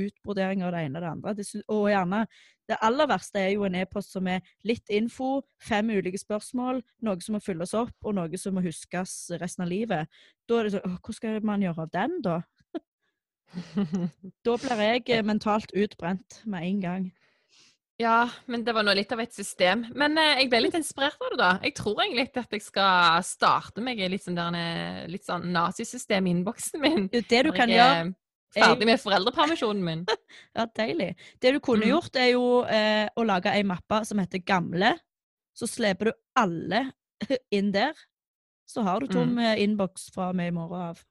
utbrodering 0.00 0.64
av 0.64 0.72
det 0.74 0.84
ene 0.86 0.98
og 0.98 1.04
det 1.04 1.10
andre. 1.10 1.34
Det, 1.34 1.46
og 1.68 1.90
gjerne 1.90 2.26
Det 2.70 2.76
aller 2.86 3.06
verste 3.10 3.40
er 3.40 3.48
jo 3.50 3.64
en 3.66 3.74
e-post 3.74 4.12
som 4.14 4.28
er 4.30 4.44
litt 4.62 4.86
info, 4.94 5.40
fem 5.58 5.88
ulike 5.90 6.18
spørsmål, 6.18 6.78
noe 7.02 7.18
som 7.18 7.34
må 7.34 7.40
fylles 7.42 7.74
opp, 7.74 7.96
og 8.06 8.14
noe 8.14 8.38
som 8.38 8.54
må 8.54 8.62
huskes 8.62 9.14
resten 9.40 9.64
av 9.64 9.72
livet. 9.72 10.06
Da 10.46 10.60
er 10.60 10.68
det 10.68 10.76
sånn, 10.76 10.86
«Åh, 10.86 11.00
Hva 11.02 11.14
skal 11.16 11.40
man 11.42 11.64
gjøre 11.64 11.82
av 11.82 11.90
den, 11.90 12.20
da? 12.22 12.36
Da 14.46 14.56
blir 14.60 14.84
jeg 14.84 15.08
eh, 15.10 15.24
mentalt 15.26 15.72
utbrent 15.76 16.42
med 16.46 16.66
en 16.68 16.80
gang. 16.84 17.08
Ja, 18.00 18.30
men 18.48 18.62
det 18.64 18.72
var 18.72 18.84
nå 18.86 18.94
litt 18.96 19.10
av 19.12 19.20
et 19.20 19.34
system. 19.36 19.82
Men 19.98 20.16
eh, 20.20 20.38
jeg 20.40 20.48
ble 20.52 20.62
litt 20.64 20.76
inspirert 20.78 21.20
av 21.20 21.34
det, 21.34 21.38
da. 21.40 21.50
Jeg 21.66 21.74
tror 21.76 22.00
egentlig 22.00 22.30
at 22.40 22.56
jeg 22.56 22.64
skal 22.64 23.26
starte 23.26 23.84
meg 23.84 24.00
i 24.00 24.08
litt 24.08 24.24
sånn, 24.24 24.38
der, 24.38 24.56
eh, 24.56 25.02
litt 25.12 25.26
sånn 25.26 25.50
nazisystem 25.52 26.28
i 26.28 26.34
innboksen 26.38 26.80
min. 26.80 27.10
Det, 27.12 27.26
det 27.28 27.42
du 27.44 27.52
kan 27.52 27.68
jeg 27.68 27.76
gjøre 27.76 27.98
er 28.00 28.14
ferdig 28.56 28.88
med 28.88 29.02
foreldrepermisjonen 29.02 29.84
min. 29.84 30.06
Ja, 30.56 30.64
deilig. 30.76 31.12
Det 31.42 31.52
du 31.52 31.60
kunne 31.60 31.84
Mhm. 31.84 31.92
gjort, 31.92 32.16
er 32.16 32.30
jo 32.32 32.46
eh, 32.64 33.06
å 33.16 33.26
lage 33.26 33.52
ei 33.52 33.66
mappe 33.68 34.00
som 34.08 34.18
heter 34.22 34.40
Gamle. 34.48 34.94
Så 35.54 35.68
sleper 35.68 36.10
du 36.10 36.12
alle 36.40 36.86
inn 37.56 37.72
der. 37.74 37.92
Så 38.66 38.82
har 38.86 39.00
du 39.00 39.10
tom 39.10 39.34
mm. 39.34 39.58
innboks 39.58 40.08
fra 40.14 40.32
meg 40.32 40.52
i 40.52 40.56
morgen 40.56 40.94
av. 40.94 41.04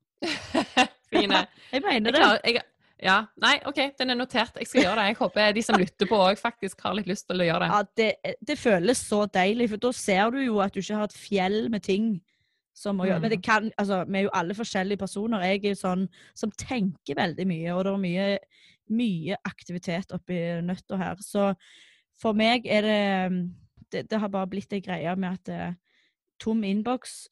Fine. 1.13 1.45
Jeg 1.73 1.81
mener 1.85 2.09
Jeg 2.09 2.13
det. 2.13 2.19
klarer, 2.19 2.39
jeg, 2.45 2.63
ja, 2.99 3.17
nei, 3.39 3.53
OK, 3.69 3.77
den 3.99 4.11
er 4.11 4.17
notert. 4.19 4.57
Jeg 4.59 4.67
skal 4.67 4.81
gjøre 4.83 4.95
det. 4.99 5.03
Jeg 5.11 5.17
håper 5.21 5.53
de 5.55 5.61
som 5.63 5.77
lytter 5.79 6.09
på 6.09 6.17
òg 6.19 6.39
faktisk 6.41 6.81
har 6.83 6.97
litt 6.97 7.07
lyst 7.07 7.29
til 7.29 7.39
å 7.39 7.45
gjøre 7.47 7.61
det. 7.63 7.69
Ja, 7.71 7.83
det, 8.01 8.35
det 8.49 8.57
føles 8.59 8.99
så 9.07 9.21
deilig, 9.31 9.69
for 9.71 9.83
da 9.85 9.91
ser 9.95 10.33
du 10.35 10.41
jo 10.43 10.57
at 10.63 10.73
du 10.75 10.81
ikke 10.81 10.97
har 10.99 11.07
et 11.07 11.15
fjell 11.15 11.69
med 11.71 11.85
ting 11.85 12.09
som 12.75 12.99
å 12.99 13.07
gjøre. 13.07 13.23
Men 13.23 13.33
det 13.33 13.39
kan, 13.45 13.69
altså, 13.79 14.01
vi 14.07 14.19
er 14.19 14.25
jo 14.27 14.33
alle 14.41 14.57
forskjellige 14.57 14.99
personer. 14.99 15.45
Jeg 15.47 15.61
er 15.63 15.73
jo 15.73 15.79
sånn 15.79 16.03
som 16.37 16.51
tenker 16.59 17.15
veldig 17.19 17.47
mye, 17.47 17.71
og 17.75 17.85
det 17.87 17.93
er 17.93 18.03
mye, 18.03 18.27
mye 18.99 19.39
aktivitet 19.47 20.11
oppi 20.15 20.41
nøtta 20.67 20.99
her. 20.99 21.23
Så 21.23 21.53
for 22.19 22.35
meg 22.35 22.67
er 22.67 22.87
det 22.87 23.01
Det, 23.89 24.03
det 24.05 24.19
har 24.21 24.29
bare 24.29 24.45
blitt 24.45 24.73
en 24.75 24.83
greie 24.85 25.15
med 25.17 25.39
at 25.39 25.49
eh, 25.49 25.71
tom 26.37 26.59
innboks 26.67 27.23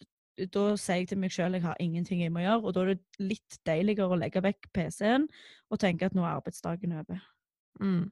da 0.53 0.65
sier 0.77 1.01
jeg 1.01 1.09
til 1.11 1.19
meg 1.21 1.33
sjøl 1.33 1.57
jeg 1.57 1.65
har 1.65 1.79
ingenting 1.83 2.21
jeg 2.21 2.33
må 2.33 2.43
gjøre, 2.43 2.61
og 2.63 2.75
da 2.75 2.83
er 2.83 2.93
det 2.93 3.21
litt 3.23 3.57
deiligere 3.67 4.13
å 4.13 4.19
legge 4.19 4.43
vekk 4.45 4.69
PC-en 4.75 5.25
og 5.71 5.81
tenke 5.81 6.05
at 6.09 6.15
nå 6.17 6.25
er 6.25 6.35
arbeidsdagen 6.37 6.93
over. 6.99 7.23
Mm. 7.81 8.11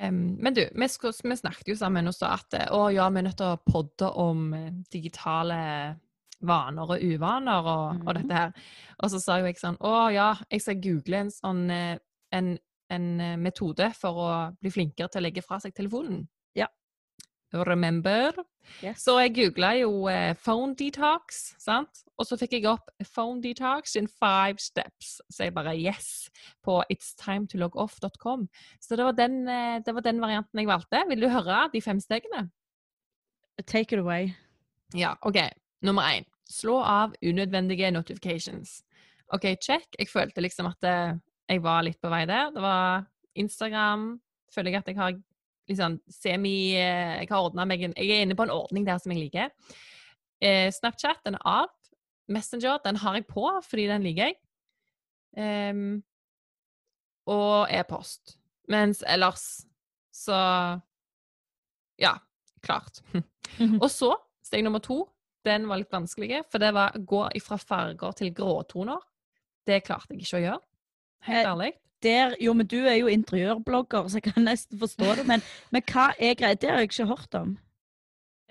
Um, 0.00 0.20
men 0.38 0.54
du, 0.54 0.62
vi, 0.62 0.86
vi 0.86 1.36
snakket 1.36 1.68
jo 1.72 1.76
sammen 1.76 2.08
og 2.08 2.14
sa 2.14 2.34
at 2.36 2.56
å 2.72 2.86
ja, 2.94 3.08
vi 3.10 3.20
er 3.22 3.26
nødt 3.26 3.38
til 3.40 3.52
å 3.52 3.60
podde 3.66 4.08
om 4.22 4.52
eh, 4.56 4.70
digitale 4.92 5.58
vaner 6.42 6.90
og 6.90 7.02
uvaner 7.06 7.62
og, 7.70 8.02
og 8.02 8.12
Mhm. 8.12 8.20
dette 8.20 8.34
her. 8.34 8.52
Og 9.02 9.10
så 9.10 9.20
sa 9.22 9.38
jo 9.38 9.46
jeg 9.46 9.58
sånn 9.60 9.78
å 9.80 10.10
ja, 10.14 10.32
jeg 10.50 10.60
skal 10.64 10.80
google 10.82 11.24
en 11.24 11.30
sånn 11.30 11.64
eh, 11.70 11.98
en, 12.32 12.54
en 12.90 13.08
eh, 13.20 13.36
metode 13.36 13.92
for 13.98 14.22
å 14.24 14.30
bli 14.60 14.70
flinkere 14.70 15.08
til 15.12 15.22
å 15.22 15.26
legge 15.26 15.44
fra 15.44 15.60
seg 15.62 15.74
telefonen. 15.74 16.24
Remember? 17.52 18.32
Yes. 18.80 19.02
Så 19.04 19.18
jeg 19.20 19.34
googla 19.36 19.72
jo 19.80 20.06
eh, 20.08 20.32
phone 20.38 20.74
detox, 20.78 21.42
sant? 21.60 22.02
Og 22.16 22.26
så 22.26 22.38
fikk 22.40 22.54
jeg 22.56 22.68
opp 22.70 22.88
phone 23.12 23.42
detox 23.44 23.96
in 23.98 24.08
five 24.08 24.62
steps. 24.62 25.18
Så 25.28 25.48
jeg 25.48 25.54
bare 25.56 25.74
yes 25.76 26.30
på 26.64 26.80
it's 26.92 27.12
time 27.18 27.46
to 27.50 27.60
log 27.60 27.76
off.com. 27.76 28.48
Så 28.80 28.96
det 28.96 29.04
var, 29.04 29.16
den, 29.18 29.42
eh, 29.48 29.80
det 29.84 29.94
var 29.94 30.06
den 30.06 30.22
varianten 30.22 30.62
jeg 30.62 30.70
valgte. 30.70 31.02
Vil 31.10 31.26
du 31.26 31.28
høre 31.32 31.66
de 31.72 31.82
fem 31.84 32.00
stegene? 32.00 32.48
Take 33.66 33.92
it 33.92 34.00
away. 34.00 34.32
Ja, 34.94 35.14
OK. 35.22 35.38
Nummer 35.82 36.02
én. 36.08 36.24
Slå 36.48 36.78
av 36.80 37.14
unødvendige 37.22 37.90
notifications. 37.90 38.82
OK, 39.32 39.56
check. 39.60 39.86
Jeg 39.98 40.08
følte 40.08 40.40
liksom 40.44 40.68
at 40.70 40.88
eh, 40.88 41.14
jeg 41.48 41.62
var 41.64 41.84
litt 41.84 42.00
på 42.00 42.10
vei 42.12 42.24
der. 42.28 42.50
Det 42.54 42.62
var 42.62 43.04
Instagram. 43.34 44.20
Føler 44.52 44.72
jeg 44.72 44.82
at 44.82 44.90
jeg 44.92 44.98
har 45.00 45.20
liksom 45.70 45.98
semi 46.10 46.74
eh, 46.74 47.20
Jeg 47.22 47.28
har 47.30 47.44
ordna 47.44 47.66
meg 47.68 47.84
en 47.86 47.94
Jeg 47.96 48.10
er 48.10 48.24
inne 48.26 48.36
på 48.38 48.46
en 48.46 48.54
ordning 48.54 48.86
der 48.86 48.98
som 49.02 49.12
jeg 49.14 49.26
liker. 49.26 49.52
Eh, 50.42 50.70
Snapchat, 50.74 51.22
den 51.26 51.38
er 51.38 51.46
av. 51.46 51.70
Messenger, 52.32 52.78
den 52.84 52.96
har 53.02 53.18
jeg 53.18 53.26
på 53.30 53.46
fordi 53.66 53.86
den 53.90 54.06
liker 54.06 54.30
jeg. 54.30 54.38
Um, 55.32 56.02
og 57.26 57.70
e-post. 57.72 58.36
Mens 58.68 59.02
ellers 59.06 59.64
så 60.12 60.38
Ja, 61.98 62.16
klart. 62.62 63.02
Og 63.82 63.90
så, 63.90 64.14
steg 64.44 64.64
nummer 64.64 64.80
to, 64.82 65.04
den 65.44 65.68
var 65.68 65.80
litt 65.80 65.92
vanskelig, 65.92 66.42
for 66.50 66.62
det 66.62 66.72
var 66.74 66.94
gå 66.96 67.22
fra 67.44 67.58
farger 67.60 68.14
til 68.18 68.32
gråtoner. 68.34 69.00
Det 69.66 69.82
klarte 69.86 70.14
jeg 70.14 70.24
ikke 70.24 70.38
å 70.38 70.42
gjøre. 70.42 70.60
Helt 71.28 71.46
Eh, 71.46 71.50
ærlig. 71.52 71.72
Der, 72.02 72.36
jo, 72.42 72.52
men 72.58 72.66
du 72.66 72.80
er 72.82 72.96
jo 72.98 73.10
interiørblogger, 73.10 74.08
så 74.08 74.18
jeg 74.18 74.32
kan 74.32 74.46
nesten 74.48 74.78
forstå 74.80 75.18
det. 75.20 75.26
Men, 75.28 75.44
men 75.70 75.84
hva 75.86 76.10
er 76.18 76.34
greit? 76.38 76.62
Det 76.62 76.70
har 76.70 76.82
jeg 76.82 76.90
ikke 76.90 77.10
hørt 77.10 77.38
om. 77.38 77.54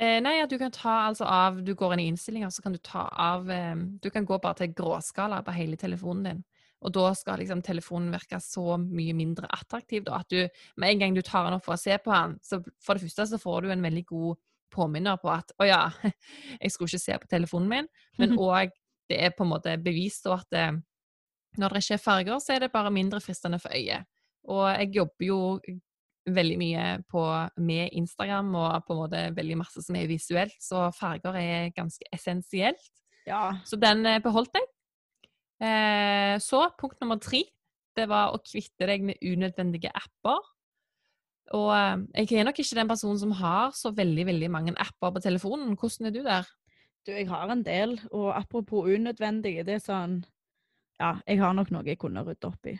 Eh, 0.02 0.18
nei, 0.24 0.38
at 0.42 0.50
du 0.50 0.58
kan 0.58 0.72
ta 0.74 0.94
altså 1.10 1.28
av 1.30 1.60
Du 1.62 1.76
går 1.78 1.94
inn 1.94 2.02
i 2.02 2.08
innstillinger, 2.10 2.50
så 2.50 2.64
kan 2.64 2.74
du 2.74 2.80
ta 2.82 3.04
av 3.12 3.50
eh, 3.54 3.76
Du 4.02 4.10
kan 4.10 4.26
gå 4.26 4.40
bare 4.42 4.64
til 4.64 4.74
gråskala 4.74 5.44
på 5.46 5.54
hele 5.54 5.78
telefonen 5.78 6.30
din. 6.30 6.44
Og 6.82 6.94
da 6.96 7.12
skal 7.14 7.38
liksom 7.38 7.62
telefonen 7.62 8.10
virke 8.14 8.40
så 8.42 8.80
mye 8.82 9.14
mindre 9.14 9.50
attraktiv. 9.54 10.06
Da, 10.08 10.24
at 10.24 10.34
du, 10.34 10.48
med 10.82 10.96
en 10.96 11.04
gang 11.04 11.18
du 11.18 11.22
tar 11.22 11.46
den 11.46 11.60
opp 11.60 11.68
for 11.68 11.76
å 11.76 11.82
se 11.82 11.98
på 12.02 12.14
den, 12.14 12.40
så 12.42 12.64
for 12.82 12.98
det 12.98 13.06
første 13.06 13.28
så 13.30 13.42
får 13.42 13.62
du 13.62 13.74
en 13.76 13.86
veldig 13.86 14.06
god 14.10 14.40
påminner 14.72 15.20
på 15.22 15.30
at 15.30 15.52
å 15.60 15.68
ja, 15.68 15.84
jeg 16.64 16.74
skulle 16.74 16.90
ikke 16.90 17.04
se 17.04 17.20
på 17.22 17.30
telefonen 17.36 17.70
min. 17.70 17.92
Men 18.18 18.34
òg 18.42 18.74
det 19.12 19.20
er 19.20 19.36
på 19.36 19.46
en 19.46 19.52
måte 19.52 19.76
bevist 19.84 20.26
at 20.32 20.58
eh, 20.58 20.74
når 21.58 21.76
det 21.76 21.84
ikke 21.84 21.98
er 21.98 22.04
farger, 22.04 22.40
så 22.40 22.56
er 22.56 22.66
det 22.66 22.74
bare 22.74 22.92
mindre 22.94 23.22
fristende 23.24 23.60
for 23.60 23.74
øyet. 23.76 24.08
Og 24.52 24.66
jeg 24.70 24.96
jobber 24.96 25.26
jo 25.26 25.40
veldig 26.30 26.58
mye 26.62 26.86
på, 27.10 27.24
med 27.58 27.90
Instagram 27.98 28.54
og 28.56 28.86
på 28.86 28.94
en 28.94 29.00
måte 29.00 29.22
veldig 29.36 29.58
masse 29.64 29.82
som 29.84 29.98
er 29.98 30.10
visuelt, 30.10 30.56
så 30.62 30.90
farger 30.96 31.38
er 31.40 31.74
ganske 31.76 32.06
essensielt. 32.14 32.92
Ja. 33.28 33.58
Så 33.66 33.78
den 33.82 34.06
eh, 34.06 34.22
beholdt 34.22 34.56
jeg. 34.58 34.70
Eh, 35.62 36.38
så 36.42 36.66
punkt 36.80 37.02
nummer 37.02 37.20
tre, 37.22 37.44
det 37.98 38.08
var 38.10 38.34
å 38.34 38.42
kvitte 38.42 38.88
deg 38.90 39.06
med 39.06 39.22
unødvendige 39.22 39.92
apper. 39.94 40.42
Og 41.58 41.70
eh, 41.76 42.24
jeg 42.24 42.40
er 42.40 42.48
nok 42.48 42.62
ikke 42.62 42.80
den 42.80 42.92
personen 42.92 43.22
som 43.22 43.36
har 43.42 43.76
så 43.78 43.94
veldig, 43.96 44.26
veldig 44.32 44.52
mange 44.54 44.76
apper 44.78 45.14
på 45.14 45.24
telefonen. 45.26 45.76
Hvordan 45.78 46.10
er 46.10 46.16
du 46.16 46.22
der? 46.26 46.50
Du, 47.06 47.12
jeg 47.14 47.28
har 47.32 47.50
en 47.50 47.66
del, 47.66 47.98
og 48.14 48.30
apropos 48.38 48.86
unødvendige, 48.86 49.66
det 49.66 49.80
er 49.80 49.82
sånn 49.86 50.20
Ja, 51.00 51.16
jeg 51.28 51.40
har 51.42 51.54
nok 51.54 51.72
noe 51.72 51.86
jeg 51.88 51.98
kunne 52.02 52.24
rydde 52.26 52.50
opp 52.50 52.66
i. 52.70 52.76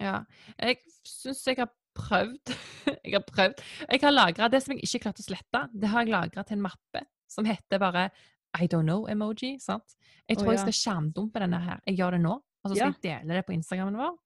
Ja, 0.00 0.22
jeg 0.62 0.78
syns 1.04 1.42
jeg 1.46 1.58
har 1.58 1.70
prøvd. 1.98 2.54
jeg 3.04 3.12
har 3.16 3.24
prøvd. 3.26 3.62
Jeg 3.90 4.00
har 4.04 4.14
lagra 4.14 4.48
det 4.52 4.62
som 4.62 4.74
jeg 4.76 4.86
ikke 4.86 5.02
klarte 5.08 5.24
å 5.24 5.28
slette. 5.28 5.64
Det 5.74 5.90
har 5.90 6.04
jeg 6.06 6.14
lagra 6.14 6.44
til 6.46 6.58
en 6.58 6.66
mappe 6.68 7.02
som 7.28 7.44
heter 7.48 7.80
bare 7.82 8.08
I 8.56 8.68
don't 8.70 8.86
know-emoji. 8.88 9.58
sant? 9.60 9.98
Jeg 10.28 10.38
tror 10.38 10.52
jeg 10.54 10.60
ja. 10.60 10.64
skal 10.68 10.78
skjermdumpe 10.78 11.42
denne 11.42 11.60
her. 11.60 11.82
Jeg 11.86 11.98
gjør 11.98 12.16
det 12.16 12.22
nå, 12.24 12.36
og 12.38 12.70
så 12.70 12.74
skal 12.74 12.86
Ja. 12.86 12.94
jeg 12.94 13.02
dele 13.04 13.36
det 13.40 13.44
på 13.46 13.52
Instagrammen 13.56 13.98
vår. 14.00 14.16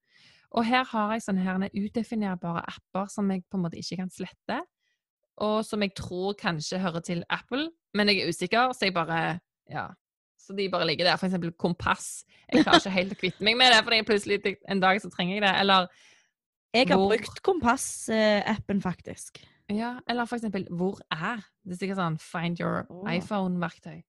Og 0.53 0.67
her 0.69 0.85
har 0.85 1.12
jeg 1.15 1.25
sånne 1.25 1.43
her 1.47 1.65
udefinerbare 1.73 2.62
apper 2.69 3.09
som 3.09 3.31
jeg 3.33 3.43
på 3.49 3.57
en 3.57 3.65
måte 3.65 3.81
ikke 3.81 3.97
kan 4.03 4.11
slette. 4.12 4.61
Og 5.43 5.65
som 5.65 5.81
jeg 5.83 5.95
tror 5.97 6.35
kanskje 6.39 6.79
hører 6.79 7.01
til 7.01 7.25
Apple, 7.33 7.71
men 7.97 8.09
jeg 8.09 8.21
er 8.21 8.29
usikker, 8.29 8.73
så 8.77 8.87
jeg 8.87 8.95
bare 8.95 9.41
Ja. 9.71 9.89
Så 10.52 10.56
de 10.59 10.68
bare 10.68 10.87
ligger 10.87 11.09
der. 11.09 11.16
For 11.16 11.26
eksempel 11.30 11.52
kompass. 11.56 12.25
Jeg 12.52 12.64
klarer 12.66 12.82
ikke 12.82 12.90
helt 12.99 13.12
å 13.14 13.21
kvitte 13.23 13.44
meg 13.47 13.56
med 13.56 13.73
det, 13.73 13.78
for 13.87 14.04
plutselig 14.12 14.56
en 14.68 14.80
dag 14.82 15.00
så 15.00 15.09
trenger 15.11 15.38
jeg 15.38 15.42
det. 15.47 15.54
Eller 15.62 15.87
Jeg 16.75 16.88
har 16.88 16.97
Hvor- 16.97 17.09
brukt 17.16 17.42
kompassappen, 17.42 18.80
faktisk. 18.82 19.42
Ja, 19.71 19.99
eller 20.09 20.25
for 20.26 20.37
eksempel 20.37 20.66
'Hvor 20.68 21.00
er?' 21.11 21.44
Det 21.64 21.73
er 21.73 21.87
sikkert 21.87 21.97
sånn 21.97 22.18
Find 22.21 22.61
your 22.61 22.87
oh. 22.90 23.04
iPhone-verktøy. 23.09 24.02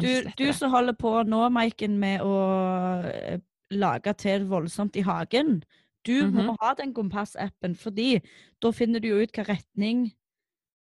Du, 0.00 0.30
du 0.36 0.52
som 0.52 0.70
holder 0.70 0.92
på 0.92 1.22
nå, 1.26 1.48
Maiken, 1.52 1.98
med 1.98 2.20
å 2.20 3.04
eh, 3.06 3.38
lage 3.70 4.12
til 4.18 4.44
voldsomt 4.46 4.96
i 4.96 5.00
hagen. 5.02 5.62
Du 6.04 6.30
må 6.30 6.42
Mhm. 6.42 6.56
ha 6.60 6.74
den 6.74 6.92
kompassappen, 6.94 7.74
fordi 7.76 8.20
da 8.60 8.70
finner 8.72 9.00
du 9.00 9.08
jo 9.08 9.22
ut 9.22 9.32
hva 9.32 9.44
retning 9.48 10.12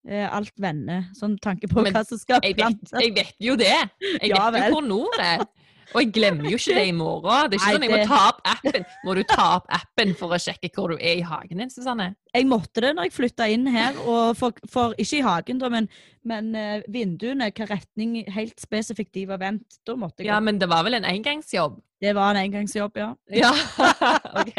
alt 0.06 0.54
vender. 0.62 1.08
Sånn 1.18 1.38
tanke 1.42 1.68
på 1.72 1.82
Men 1.82 1.96
hva 1.96 2.04
som 2.06 2.20
skal 2.22 2.42
plantes. 2.56 2.94
jeg 3.02 3.14
vet 3.16 3.36
jo 3.42 3.56
det! 3.58 3.74
Jeg 4.22 4.30
Ja 4.34 4.50
vet 4.54 4.68
jo 4.70 4.80
hvor 4.80 4.86
nord 4.86 5.16
det 5.18 5.30
er. 5.36 5.46
Og 5.94 6.02
jeg 6.02 6.10
glemmer 6.16 6.50
jo 6.50 6.58
ikke 6.58 6.74
det 6.76 6.84
i 6.90 6.94
morgen. 6.98 7.52
Det 7.52 7.56
er 7.56 7.62
ikke 7.62 7.66
Nei, 7.66 7.74
sånn 7.76 7.84
jeg 7.86 7.92
må 7.94 8.08
ta 8.10 8.22
opp 8.32 8.40
appen. 8.52 8.86
Må 9.06 9.14
du 9.16 9.22
ta 9.30 9.44
opp 9.60 9.68
appen 9.78 10.12
for 10.18 10.34
å 10.36 10.40
sjekke 10.42 10.72
hvor 10.74 10.92
du 10.92 10.98
er 10.98 11.22
i 11.22 11.24
hagen 11.24 11.62
din, 11.62 11.70
Susanne? 11.72 12.08
Jeg 12.36 12.48
måtte 12.50 12.84
det 12.84 12.92
når 12.98 13.08
jeg 13.08 13.14
flytta 13.16 13.48
inn 13.54 13.70
her, 13.72 13.96
for, 14.36 14.58
for 14.74 14.96
ikke 15.00 15.20
i 15.20 15.24
hagen, 15.24 15.62
da, 15.62 15.70
men, 15.72 15.88
men 16.28 16.50
eh, 16.58 16.84
vinduene, 16.92 17.48
hvilken 17.48 17.70
retning 17.70 18.18
helt 18.34 18.60
spesifikt 18.60 19.14
de 19.16 19.28
var 19.30 19.40
vendt. 19.46 19.78
Da 19.88 19.96
måtte 19.96 20.26
jeg 20.26 20.34
Ja, 20.34 20.42
men 20.44 20.60
det 20.60 20.68
var 20.74 20.84
vel 20.90 20.98
en 21.00 21.08
engangsjobb? 21.08 21.78
Det 22.02 22.12
var 22.18 22.34
en 22.36 22.42
engangsjobb, 22.44 22.98
ja. 23.00 23.14
Ja, 23.32 23.54
OK. 24.42 24.58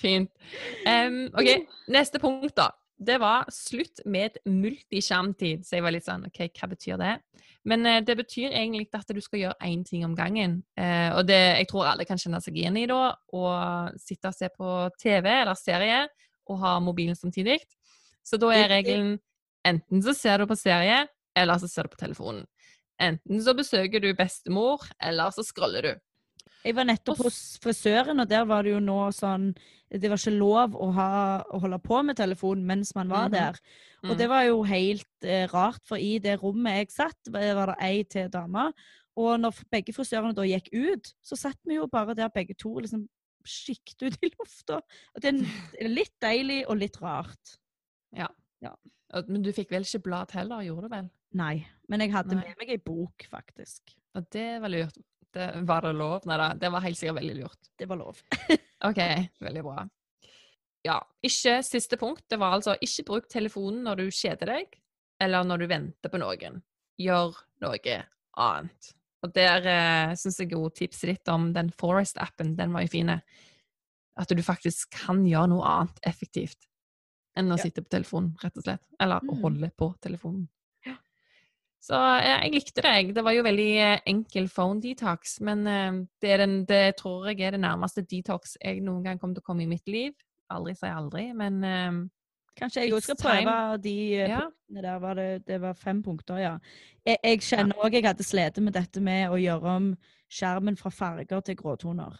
Fint. 0.00 0.30
Um, 0.86 1.26
OK, 1.34 1.66
neste 1.92 2.22
punkt, 2.22 2.54
da. 2.56 2.70
Det 2.98 3.18
var 3.22 3.46
slutt 3.54 4.00
med 4.10 4.40
multiskjermtid. 4.48 5.62
Så 5.66 5.76
jeg 5.78 5.84
var 5.86 5.94
litt 5.94 6.06
sånn 6.06 6.26
OK, 6.26 6.40
hva 6.58 6.68
betyr 6.72 6.98
det? 6.98 7.12
Men 7.68 7.86
eh, 7.86 8.00
det 8.02 8.16
betyr 8.18 8.50
egentlig 8.50 8.88
at 8.96 9.12
du 9.14 9.20
skal 9.22 9.42
gjøre 9.44 9.68
én 9.68 9.84
ting 9.86 10.04
om 10.06 10.16
gangen. 10.18 10.60
Eh, 10.78 11.10
og 11.14 11.28
det 11.28 11.38
jeg 11.60 11.68
tror 11.70 11.92
alle 11.92 12.06
kan 12.08 12.18
kjenne 12.18 12.40
seg 12.42 12.58
igjen 12.58 12.78
i 12.80 12.88
da, 12.90 13.12
å 13.14 13.44
sitte 14.00 14.32
og 14.32 14.38
se 14.38 14.50
på 14.54 14.72
TV 14.98 15.30
eller 15.30 15.58
serie 15.58 16.06
og 16.48 16.60
ha 16.62 16.78
mobilen 16.82 17.18
samtidig. 17.18 17.60
Så 18.24 18.40
da 18.40 18.50
er 18.56 18.70
regelen 18.72 19.16
enten 19.68 20.02
så 20.04 20.14
ser 20.16 20.40
du 20.40 20.48
på 20.48 20.56
serie, 20.58 21.04
eller 21.36 21.60
så 21.60 21.68
ser 21.70 21.86
du 21.86 21.94
på 21.94 22.00
telefonen. 22.00 22.46
Enten 22.98 23.40
så 23.44 23.54
besøker 23.54 24.02
du 24.02 24.10
bestemor, 24.16 24.82
eller 24.98 25.30
så 25.34 25.44
scroller 25.46 25.86
du. 25.86 25.92
Jeg 26.66 26.74
var 26.74 26.88
nettopp 26.88 27.20
hos 27.28 27.58
frisøren, 27.62 28.18
og 28.18 28.30
der 28.30 28.46
var 28.48 28.66
det 28.66 28.74
jo 28.74 28.80
nå 28.82 28.98
sånn 29.14 29.52
Det 29.90 30.10
var 30.10 30.18
ikke 30.20 30.34
lov 30.38 30.74
å, 30.76 30.90
ha, 30.92 31.10
å 31.48 31.60
holde 31.62 31.78
på 31.80 32.02
med 32.04 32.16
telefonen 32.18 32.66
mens 32.68 32.94
man 32.94 33.08
var 33.08 33.28
Mhm. 33.28 33.32
der. 33.32 33.58
Og 34.04 34.10
Mm. 34.10 34.18
det 34.18 34.28
var 34.28 34.42
jo 34.44 34.62
helt 34.62 35.06
eh, 35.24 35.46
rart, 35.48 35.80
for 35.86 35.96
i 35.96 36.18
det 36.18 36.38
rommet 36.42 36.76
jeg 36.76 36.90
satt, 36.90 37.16
var 37.32 37.66
det 37.66 37.76
ei 37.80 38.02
til 38.04 38.28
dame. 38.28 38.72
Og 39.16 39.40
når 39.40 39.54
begge 39.72 39.92
frisørene 39.92 40.34
da 40.34 40.42
gikk 40.42 40.68
ut, 40.72 41.14
så 41.24 41.36
satt 41.36 41.56
vi 41.66 41.74
jo 41.74 41.86
bare 41.88 42.14
der 42.14 42.28
begge 42.28 42.54
to 42.56 42.74
liksom 42.78 43.08
skikket 43.44 44.02
ut 44.02 44.18
i 44.22 44.30
lufta. 44.38 44.80
Det 45.18 45.32
er 45.80 45.88
litt 45.88 46.12
deilig 46.20 46.64
og 46.68 46.76
litt 46.78 47.00
rart. 47.00 47.56
ja 48.14 48.28
Men 49.26 49.40
du 49.42 49.50
fikk 49.52 49.70
vel 49.70 49.82
ikke 49.82 50.02
blad 50.02 50.30
heller, 50.32 50.60
gjorde 50.62 50.82
du 50.82 50.88
vel? 50.94 51.10
Nei. 51.32 51.66
Men 51.88 52.00
jeg 52.00 52.12
hadde 52.12 52.34
Nei. 52.36 52.44
med 52.48 52.58
meg 52.58 52.68
ei 52.70 52.76
bok, 52.76 53.24
faktisk. 53.30 53.80
Og 54.14 54.28
det 54.30 54.60
var 54.60 54.68
lurt. 54.68 54.98
Det, 55.32 55.66
var 55.66 55.80
det 55.80 55.94
lov? 55.96 56.26
Nei 56.26 56.36
da, 56.36 56.52
det 56.54 56.70
var 56.72 56.80
helt 56.80 56.96
sikkert 56.96 57.16
veldig 57.22 57.36
lurt. 57.42 57.68
Det 57.78 57.88
var 57.88 57.96
lov. 57.96 58.22
OK, 58.84 59.00
veldig 59.42 59.62
bra. 59.66 59.88
Ja, 60.86 61.00
ikke 61.26 61.56
siste 61.66 61.96
punkt. 61.98 62.22
Det 62.30 62.38
var 62.38 62.54
altså 62.58 62.76
ikke 62.84 63.04
bruk 63.08 63.26
telefonen 63.28 63.82
når 63.84 63.96
du 63.96 64.04
kjeder 64.14 64.46
deg, 64.54 64.78
eller 65.20 65.44
når 65.44 65.58
du 65.58 65.66
venter 65.72 66.12
på 66.12 66.20
noen. 66.22 66.60
Gjør 66.98 67.34
noe 67.64 67.96
annet. 68.38 68.92
Og 69.26 69.32
der 69.34 69.66
eh, 69.66 70.12
syns 70.14 70.38
jeg 70.38 70.52
jo 70.54 70.68
tipset 70.70 71.10
ditt 71.10 71.28
om 71.32 71.48
den 71.52 71.72
Forest-appen, 71.74 72.54
den 72.56 72.72
var 72.72 72.84
jo 72.86 72.92
fin. 72.92 73.10
At 74.18 74.28
du 74.30 74.42
faktisk 74.42 74.90
kan 74.94 75.24
gjøre 75.26 75.50
noe 75.50 75.66
annet 75.66 75.98
effektivt 76.06 76.68
enn 77.38 77.50
å 77.50 77.58
Ja. 77.58 77.62
sitte 77.66 77.82
på 77.82 77.90
telefonen, 77.90 78.36
rett 78.42 78.56
og 78.58 78.64
slett. 78.64 78.86
Eller 79.00 79.20
Mm. 79.20 79.40
holde 79.42 79.70
på 79.76 79.94
telefonen. 80.00 80.48
Ja. 81.78 81.84
Så 81.88 81.98
jeg 82.20 82.52
likte 82.52 82.82
det. 82.82 82.92
jeg. 82.92 83.14
Det 83.16 83.24
var 83.24 83.32
jo 83.36 83.44
veldig 83.46 83.70
eh, 83.80 84.00
enkel 84.10 84.48
phone 84.52 84.82
detox, 84.82 85.38
men 85.46 85.66
eh, 85.66 86.00
det, 86.20 86.32
er 86.34 86.42
den, 86.42 86.60
det 86.68 86.98
tror 86.98 87.30
jeg 87.30 87.40
er 87.46 87.56
det 87.56 87.62
nærmeste 87.62 88.02
detox 88.02 88.56
jeg 88.58 88.82
noen 88.84 89.04
gang 89.06 89.20
kommer 89.20 89.38
til 89.38 89.46
å 89.46 89.48
komme 89.48 89.64
i 89.64 89.70
mitt 89.70 89.86
liv. 89.88 90.12
Aldri 90.52 90.74
si 90.76 90.90
aldri, 90.90 91.28
men 91.36 91.60
um, 91.64 92.04
Kanskje 92.58 92.82
jeg 92.82 92.94
òg 92.96 93.04
skal 93.04 93.18
prøve 93.20 93.56
de 93.84 93.96
ja. 94.18 94.40
punktene 94.42 94.82
der. 94.82 95.02
Var 95.02 95.18
det, 95.18 95.26
det 95.46 95.58
var 95.62 95.76
fem 95.78 96.00
punkter, 96.02 96.40
ja. 96.42 96.54
Jeg, 97.06 97.20
jeg 97.22 97.42
kjenner 97.46 97.84
òg 97.84 97.94
jeg 97.94 98.06
hadde 98.08 98.26
slitt 98.26 98.58
med 98.64 98.74
dette 98.74 99.02
med 99.04 99.30
å 99.30 99.38
gjøre 99.38 99.74
om 99.78 99.92
skjermen 100.28 100.78
fra 100.80 100.90
farger 100.92 101.44
til 101.46 101.58
gråtoner. 101.60 102.16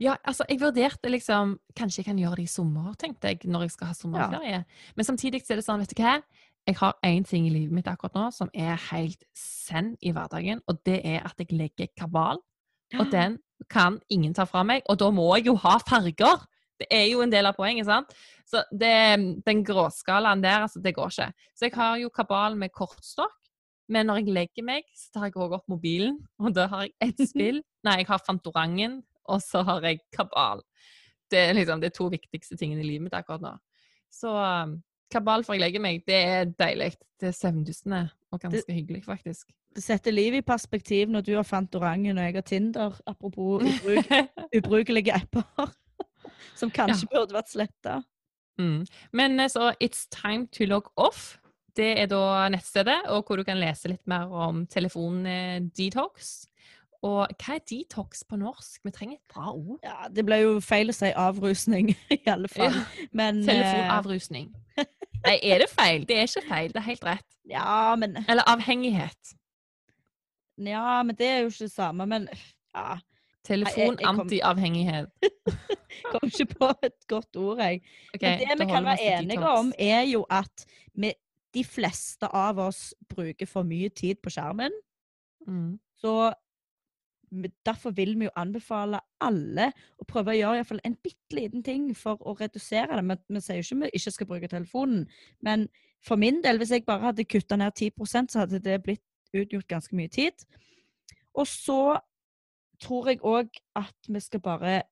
Ja, 0.00 0.16
altså, 0.28 0.44
jeg 0.50 0.60
vurderte 0.60 1.08
liksom 1.08 1.54
Kanskje 1.76 2.02
jeg 2.02 2.08
kan 2.10 2.18
gjøre 2.20 2.38
det 2.40 2.46
i 2.46 2.50
sommer, 2.52 2.92
tenkte 3.00 3.32
jeg, 3.32 3.40
når 3.48 3.66
jeg 3.66 3.74
skal 3.76 3.90
ha 3.90 3.96
sommerferie. 3.96 4.62
Men 4.96 5.08
samtidig 5.08 5.42
så 5.44 5.54
er 5.54 5.60
det 5.60 5.66
sånn, 5.66 5.82
vet 5.82 5.94
du 5.94 6.02
hva? 6.02 6.18
Jeg 6.66 6.78
har 6.78 6.94
én 7.02 7.24
ting 7.26 7.48
i 7.48 7.50
livet 7.50 7.74
mitt 7.74 7.88
akkurat 7.90 8.14
nå 8.14 8.28
som 8.34 8.50
er 8.54 8.76
helt 8.92 9.24
send 9.34 9.96
i 10.00 10.12
hverdagen, 10.14 10.62
og 10.70 10.78
det 10.86 11.00
er 11.02 11.24
at 11.26 11.40
jeg 11.42 11.50
legger 11.58 11.90
kabal. 11.98 12.38
Og 13.00 13.08
den 13.10 13.38
kan 13.72 13.98
ingen 14.12 14.34
ta 14.36 14.44
fra 14.44 14.62
meg, 14.66 14.82
og 14.90 14.98
da 15.00 15.08
må 15.14 15.26
jeg 15.36 15.48
jo 15.48 15.56
ha 15.62 15.78
farger! 15.82 16.44
Det 16.82 16.88
er 16.90 17.06
jo 17.12 17.22
en 17.22 17.30
del 17.30 17.46
av 17.46 17.54
poenget, 17.54 17.86
sant? 17.86 18.10
Så 18.48 18.62
det, 18.74 18.94
den 19.46 19.62
gråskalaen 19.64 20.42
der, 20.42 20.64
altså, 20.66 20.80
det 20.82 20.94
går 20.96 21.12
ikke. 21.12 21.46
Så 21.54 21.68
jeg 21.68 21.74
har 21.76 22.00
jo 22.00 22.10
kabal 22.14 22.56
med 22.58 22.72
kortstokk, 22.74 23.36
men 23.92 24.08
når 24.08 24.22
jeg 24.22 24.34
legger 24.34 24.66
meg, 24.66 24.86
så 24.96 25.12
tar 25.14 25.28
jeg 25.28 25.38
òg 25.38 25.56
opp 25.58 25.68
mobilen, 25.70 26.18
og 26.42 26.54
da 26.56 26.66
har 26.72 26.86
jeg 26.88 26.94
ett 27.06 27.22
spill. 27.32 27.60
Nei, 27.86 28.00
jeg 28.02 28.10
har 28.10 28.22
Fantorangen, 28.26 29.00
og 29.30 29.42
så 29.44 29.62
har 29.66 29.84
jeg 29.86 30.02
kabal. 30.14 30.64
Det 31.30 31.40
er 31.48 31.56
liksom 31.56 31.82
de 31.82 31.90
to 31.94 32.08
viktigste 32.12 32.58
tingene 32.60 32.82
i 32.82 32.88
livet 32.88 33.06
mitt 33.06 33.16
akkurat 33.16 33.44
nå. 33.44 33.54
Så 34.12 34.32
um, 34.32 34.76
kabal 35.12 35.44
før 35.46 35.56
jeg 35.56 35.64
legger 35.66 35.82
meg, 35.84 36.04
det 36.08 36.18
er 36.18 36.52
deilig. 36.58 36.92
Det 37.20 37.30
er 37.30 37.36
søvndyssende 37.36 38.06
og 38.32 38.40
ganske 38.42 38.72
hyggelig, 38.72 39.04
faktisk. 39.04 39.52
Det 39.72 39.82
setter 39.82 40.12
livet 40.12 40.42
i 40.42 40.46
perspektiv 40.46 41.12
når 41.12 41.24
du 41.26 41.34
har 41.36 41.46
Fantorangen 41.48 42.18
og 42.18 42.24
jeg 42.24 42.34
har 42.34 42.46
Tinder, 42.48 42.96
apropos 43.06 43.62
ubruk, 43.62 44.10
ubrukelige 44.58 45.14
apper. 45.14 45.70
Som 46.60 46.72
kanskje 46.74 47.08
burde 47.12 47.36
vært 47.36 47.52
sletta. 47.52 48.00
Mm. 48.58 48.82
Men 49.12 49.40
eh, 49.40 49.48
så 49.48 49.72
It's 49.80 50.08
time 50.10 50.46
to 50.52 50.66
log 50.68 50.90
off. 50.96 51.38
Det 51.76 52.00
er 52.00 52.06
da 52.06 52.48
nettstedet, 52.52 52.98
og 53.08 53.24
hvor 53.24 53.40
du 53.40 53.46
kan 53.48 53.56
lese 53.56 53.88
litt 53.88 54.04
mer 54.06 54.28
om 54.28 54.66
telefon-detox. 54.66 56.32
Og 57.02 57.32
hva 57.32 57.56
er 57.56 57.62
detox 57.66 58.22
på 58.28 58.36
norsk? 58.38 58.82
Vi 58.84 58.92
trenger 58.94 59.16
et 59.16 59.34
bra 59.34 59.54
ord. 59.54 59.78
Ja, 59.82 60.06
det 60.12 60.22
ble 60.26 60.38
jo 60.42 60.58
feil 60.62 60.92
å 60.92 60.94
si 60.94 61.08
avrusning, 61.16 61.94
i 62.18 62.20
alle 62.30 62.50
fall. 62.52 62.76
Men 63.10 63.40
eh, 63.40 63.48
Telefonavrusning. 63.48 64.52
Nei, 65.26 65.38
er 65.42 65.58
det 65.62 65.68
feil? 65.70 66.04
Det 66.08 66.16
er 66.18 66.26
ikke 66.28 66.42
feil, 66.48 66.68
det 66.72 66.76
er 66.82 66.86
helt 66.88 67.04
rett. 67.06 67.26
Ja, 67.50 67.94
men, 67.96 68.16
Eller 68.28 68.42
avhengighet. 68.50 69.34
ja, 70.58 71.02
men 71.02 71.16
det 71.18 71.26
er 71.26 71.38
jo 71.44 71.46
ikke 71.52 71.64
det 71.68 71.72
samme. 71.72 72.06
Men 72.06 72.28
ja, 72.74 72.96
jeg 73.98 73.98
kom- 74.18 74.28
kom 76.12 76.20
ikke 76.28 76.46
på 76.54 76.70
et 76.82 77.06
godt 77.08 77.36
ord, 77.36 77.58
jeg. 77.58 77.80
Okay, 78.14 78.38
Men 78.38 78.38
det 78.38 78.58
vi 78.58 78.64
kan 78.72 78.84
være 78.84 78.98
enige 79.22 79.48
om, 79.58 79.72
er 79.78 80.02
jo 80.12 80.24
at 80.30 80.66
vi, 80.94 81.12
de 81.54 81.64
fleste 81.64 82.26
av 82.34 82.58
oss 82.58 82.94
bruker 83.08 83.46
for 83.46 83.62
mye 83.62 83.88
tid 83.88 84.14
på 84.22 84.30
skjermen. 84.30 84.72
mm. 85.46 85.78
Så 86.02 86.32
derfor 87.66 87.94
vil 87.96 88.14
vi 88.18 88.26
jo 88.28 88.34
anbefale 88.36 89.00
alle 89.20 89.70
å 89.98 90.06
prøve 90.08 90.34
å 90.34 90.36
gjøre 90.36 90.58
i 90.58 90.60
hvert 90.60 90.70
fall 90.72 90.82
en 90.84 90.98
bitte 91.04 91.36
liten 91.38 91.64
ting 91.64 91.88
for 91.96 92.20
å 92.28 92.34
redusere 92.38 93.00
det. 93.00 93.18
Vi 93.28 93.40
sier 93.40 93.60
jo 93.60 93.64
ikke 93.64 93.80
vi 93.84 93.90
ikke 93.98 94.14
skal 94.16 94.30
bruke 94.30 94.50
telefonen. 94.52 95.06
Men 95.40 95.68
for 96.04 96.20
min 96.20 96.42
del, 96.44 96.58
hvis 96.60 96.74
jeg 96.74 96.84
bare 96.86 97.08
hadde 97.10 97.24
kutta 97.24 97.56
ned 97.56 97.72
10% 97.78 98.32
så 98.32 98.44
hadde 98.44 98.60
det 98.62 98.82
blitt 98.84 99.04
utgjort 99.32 99.68
ganske 99.70 99.96
mye 99.96 100.12
tid. 100.12 100.44
Og 101.34 101.46
så 101.48 101.96
tror 102.82 103.08
jeg 103.08 103.22
òg 103.24 103.60
at 103.78 104.08
vi 104.08 104.20
skal 104.20 104.42
bare 104.44 104.82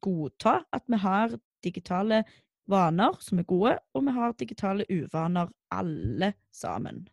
godta 0.00 0.62
at 0.72 0.86
vi 0.88 1.00
har 1.02 1.34
digitale 1.64 2.22
vaner 2.70 3.18
som 3.20 3.38
er 3.38 3.48
gode, 3.48 3.74
og 3.94 4.06
vi 4.06 4.14
har 4.16 4.36
digitale 4.38 4.86
uvaner 4.90 5.50
alle 5.70 6.32
sammen. 6.54 7.04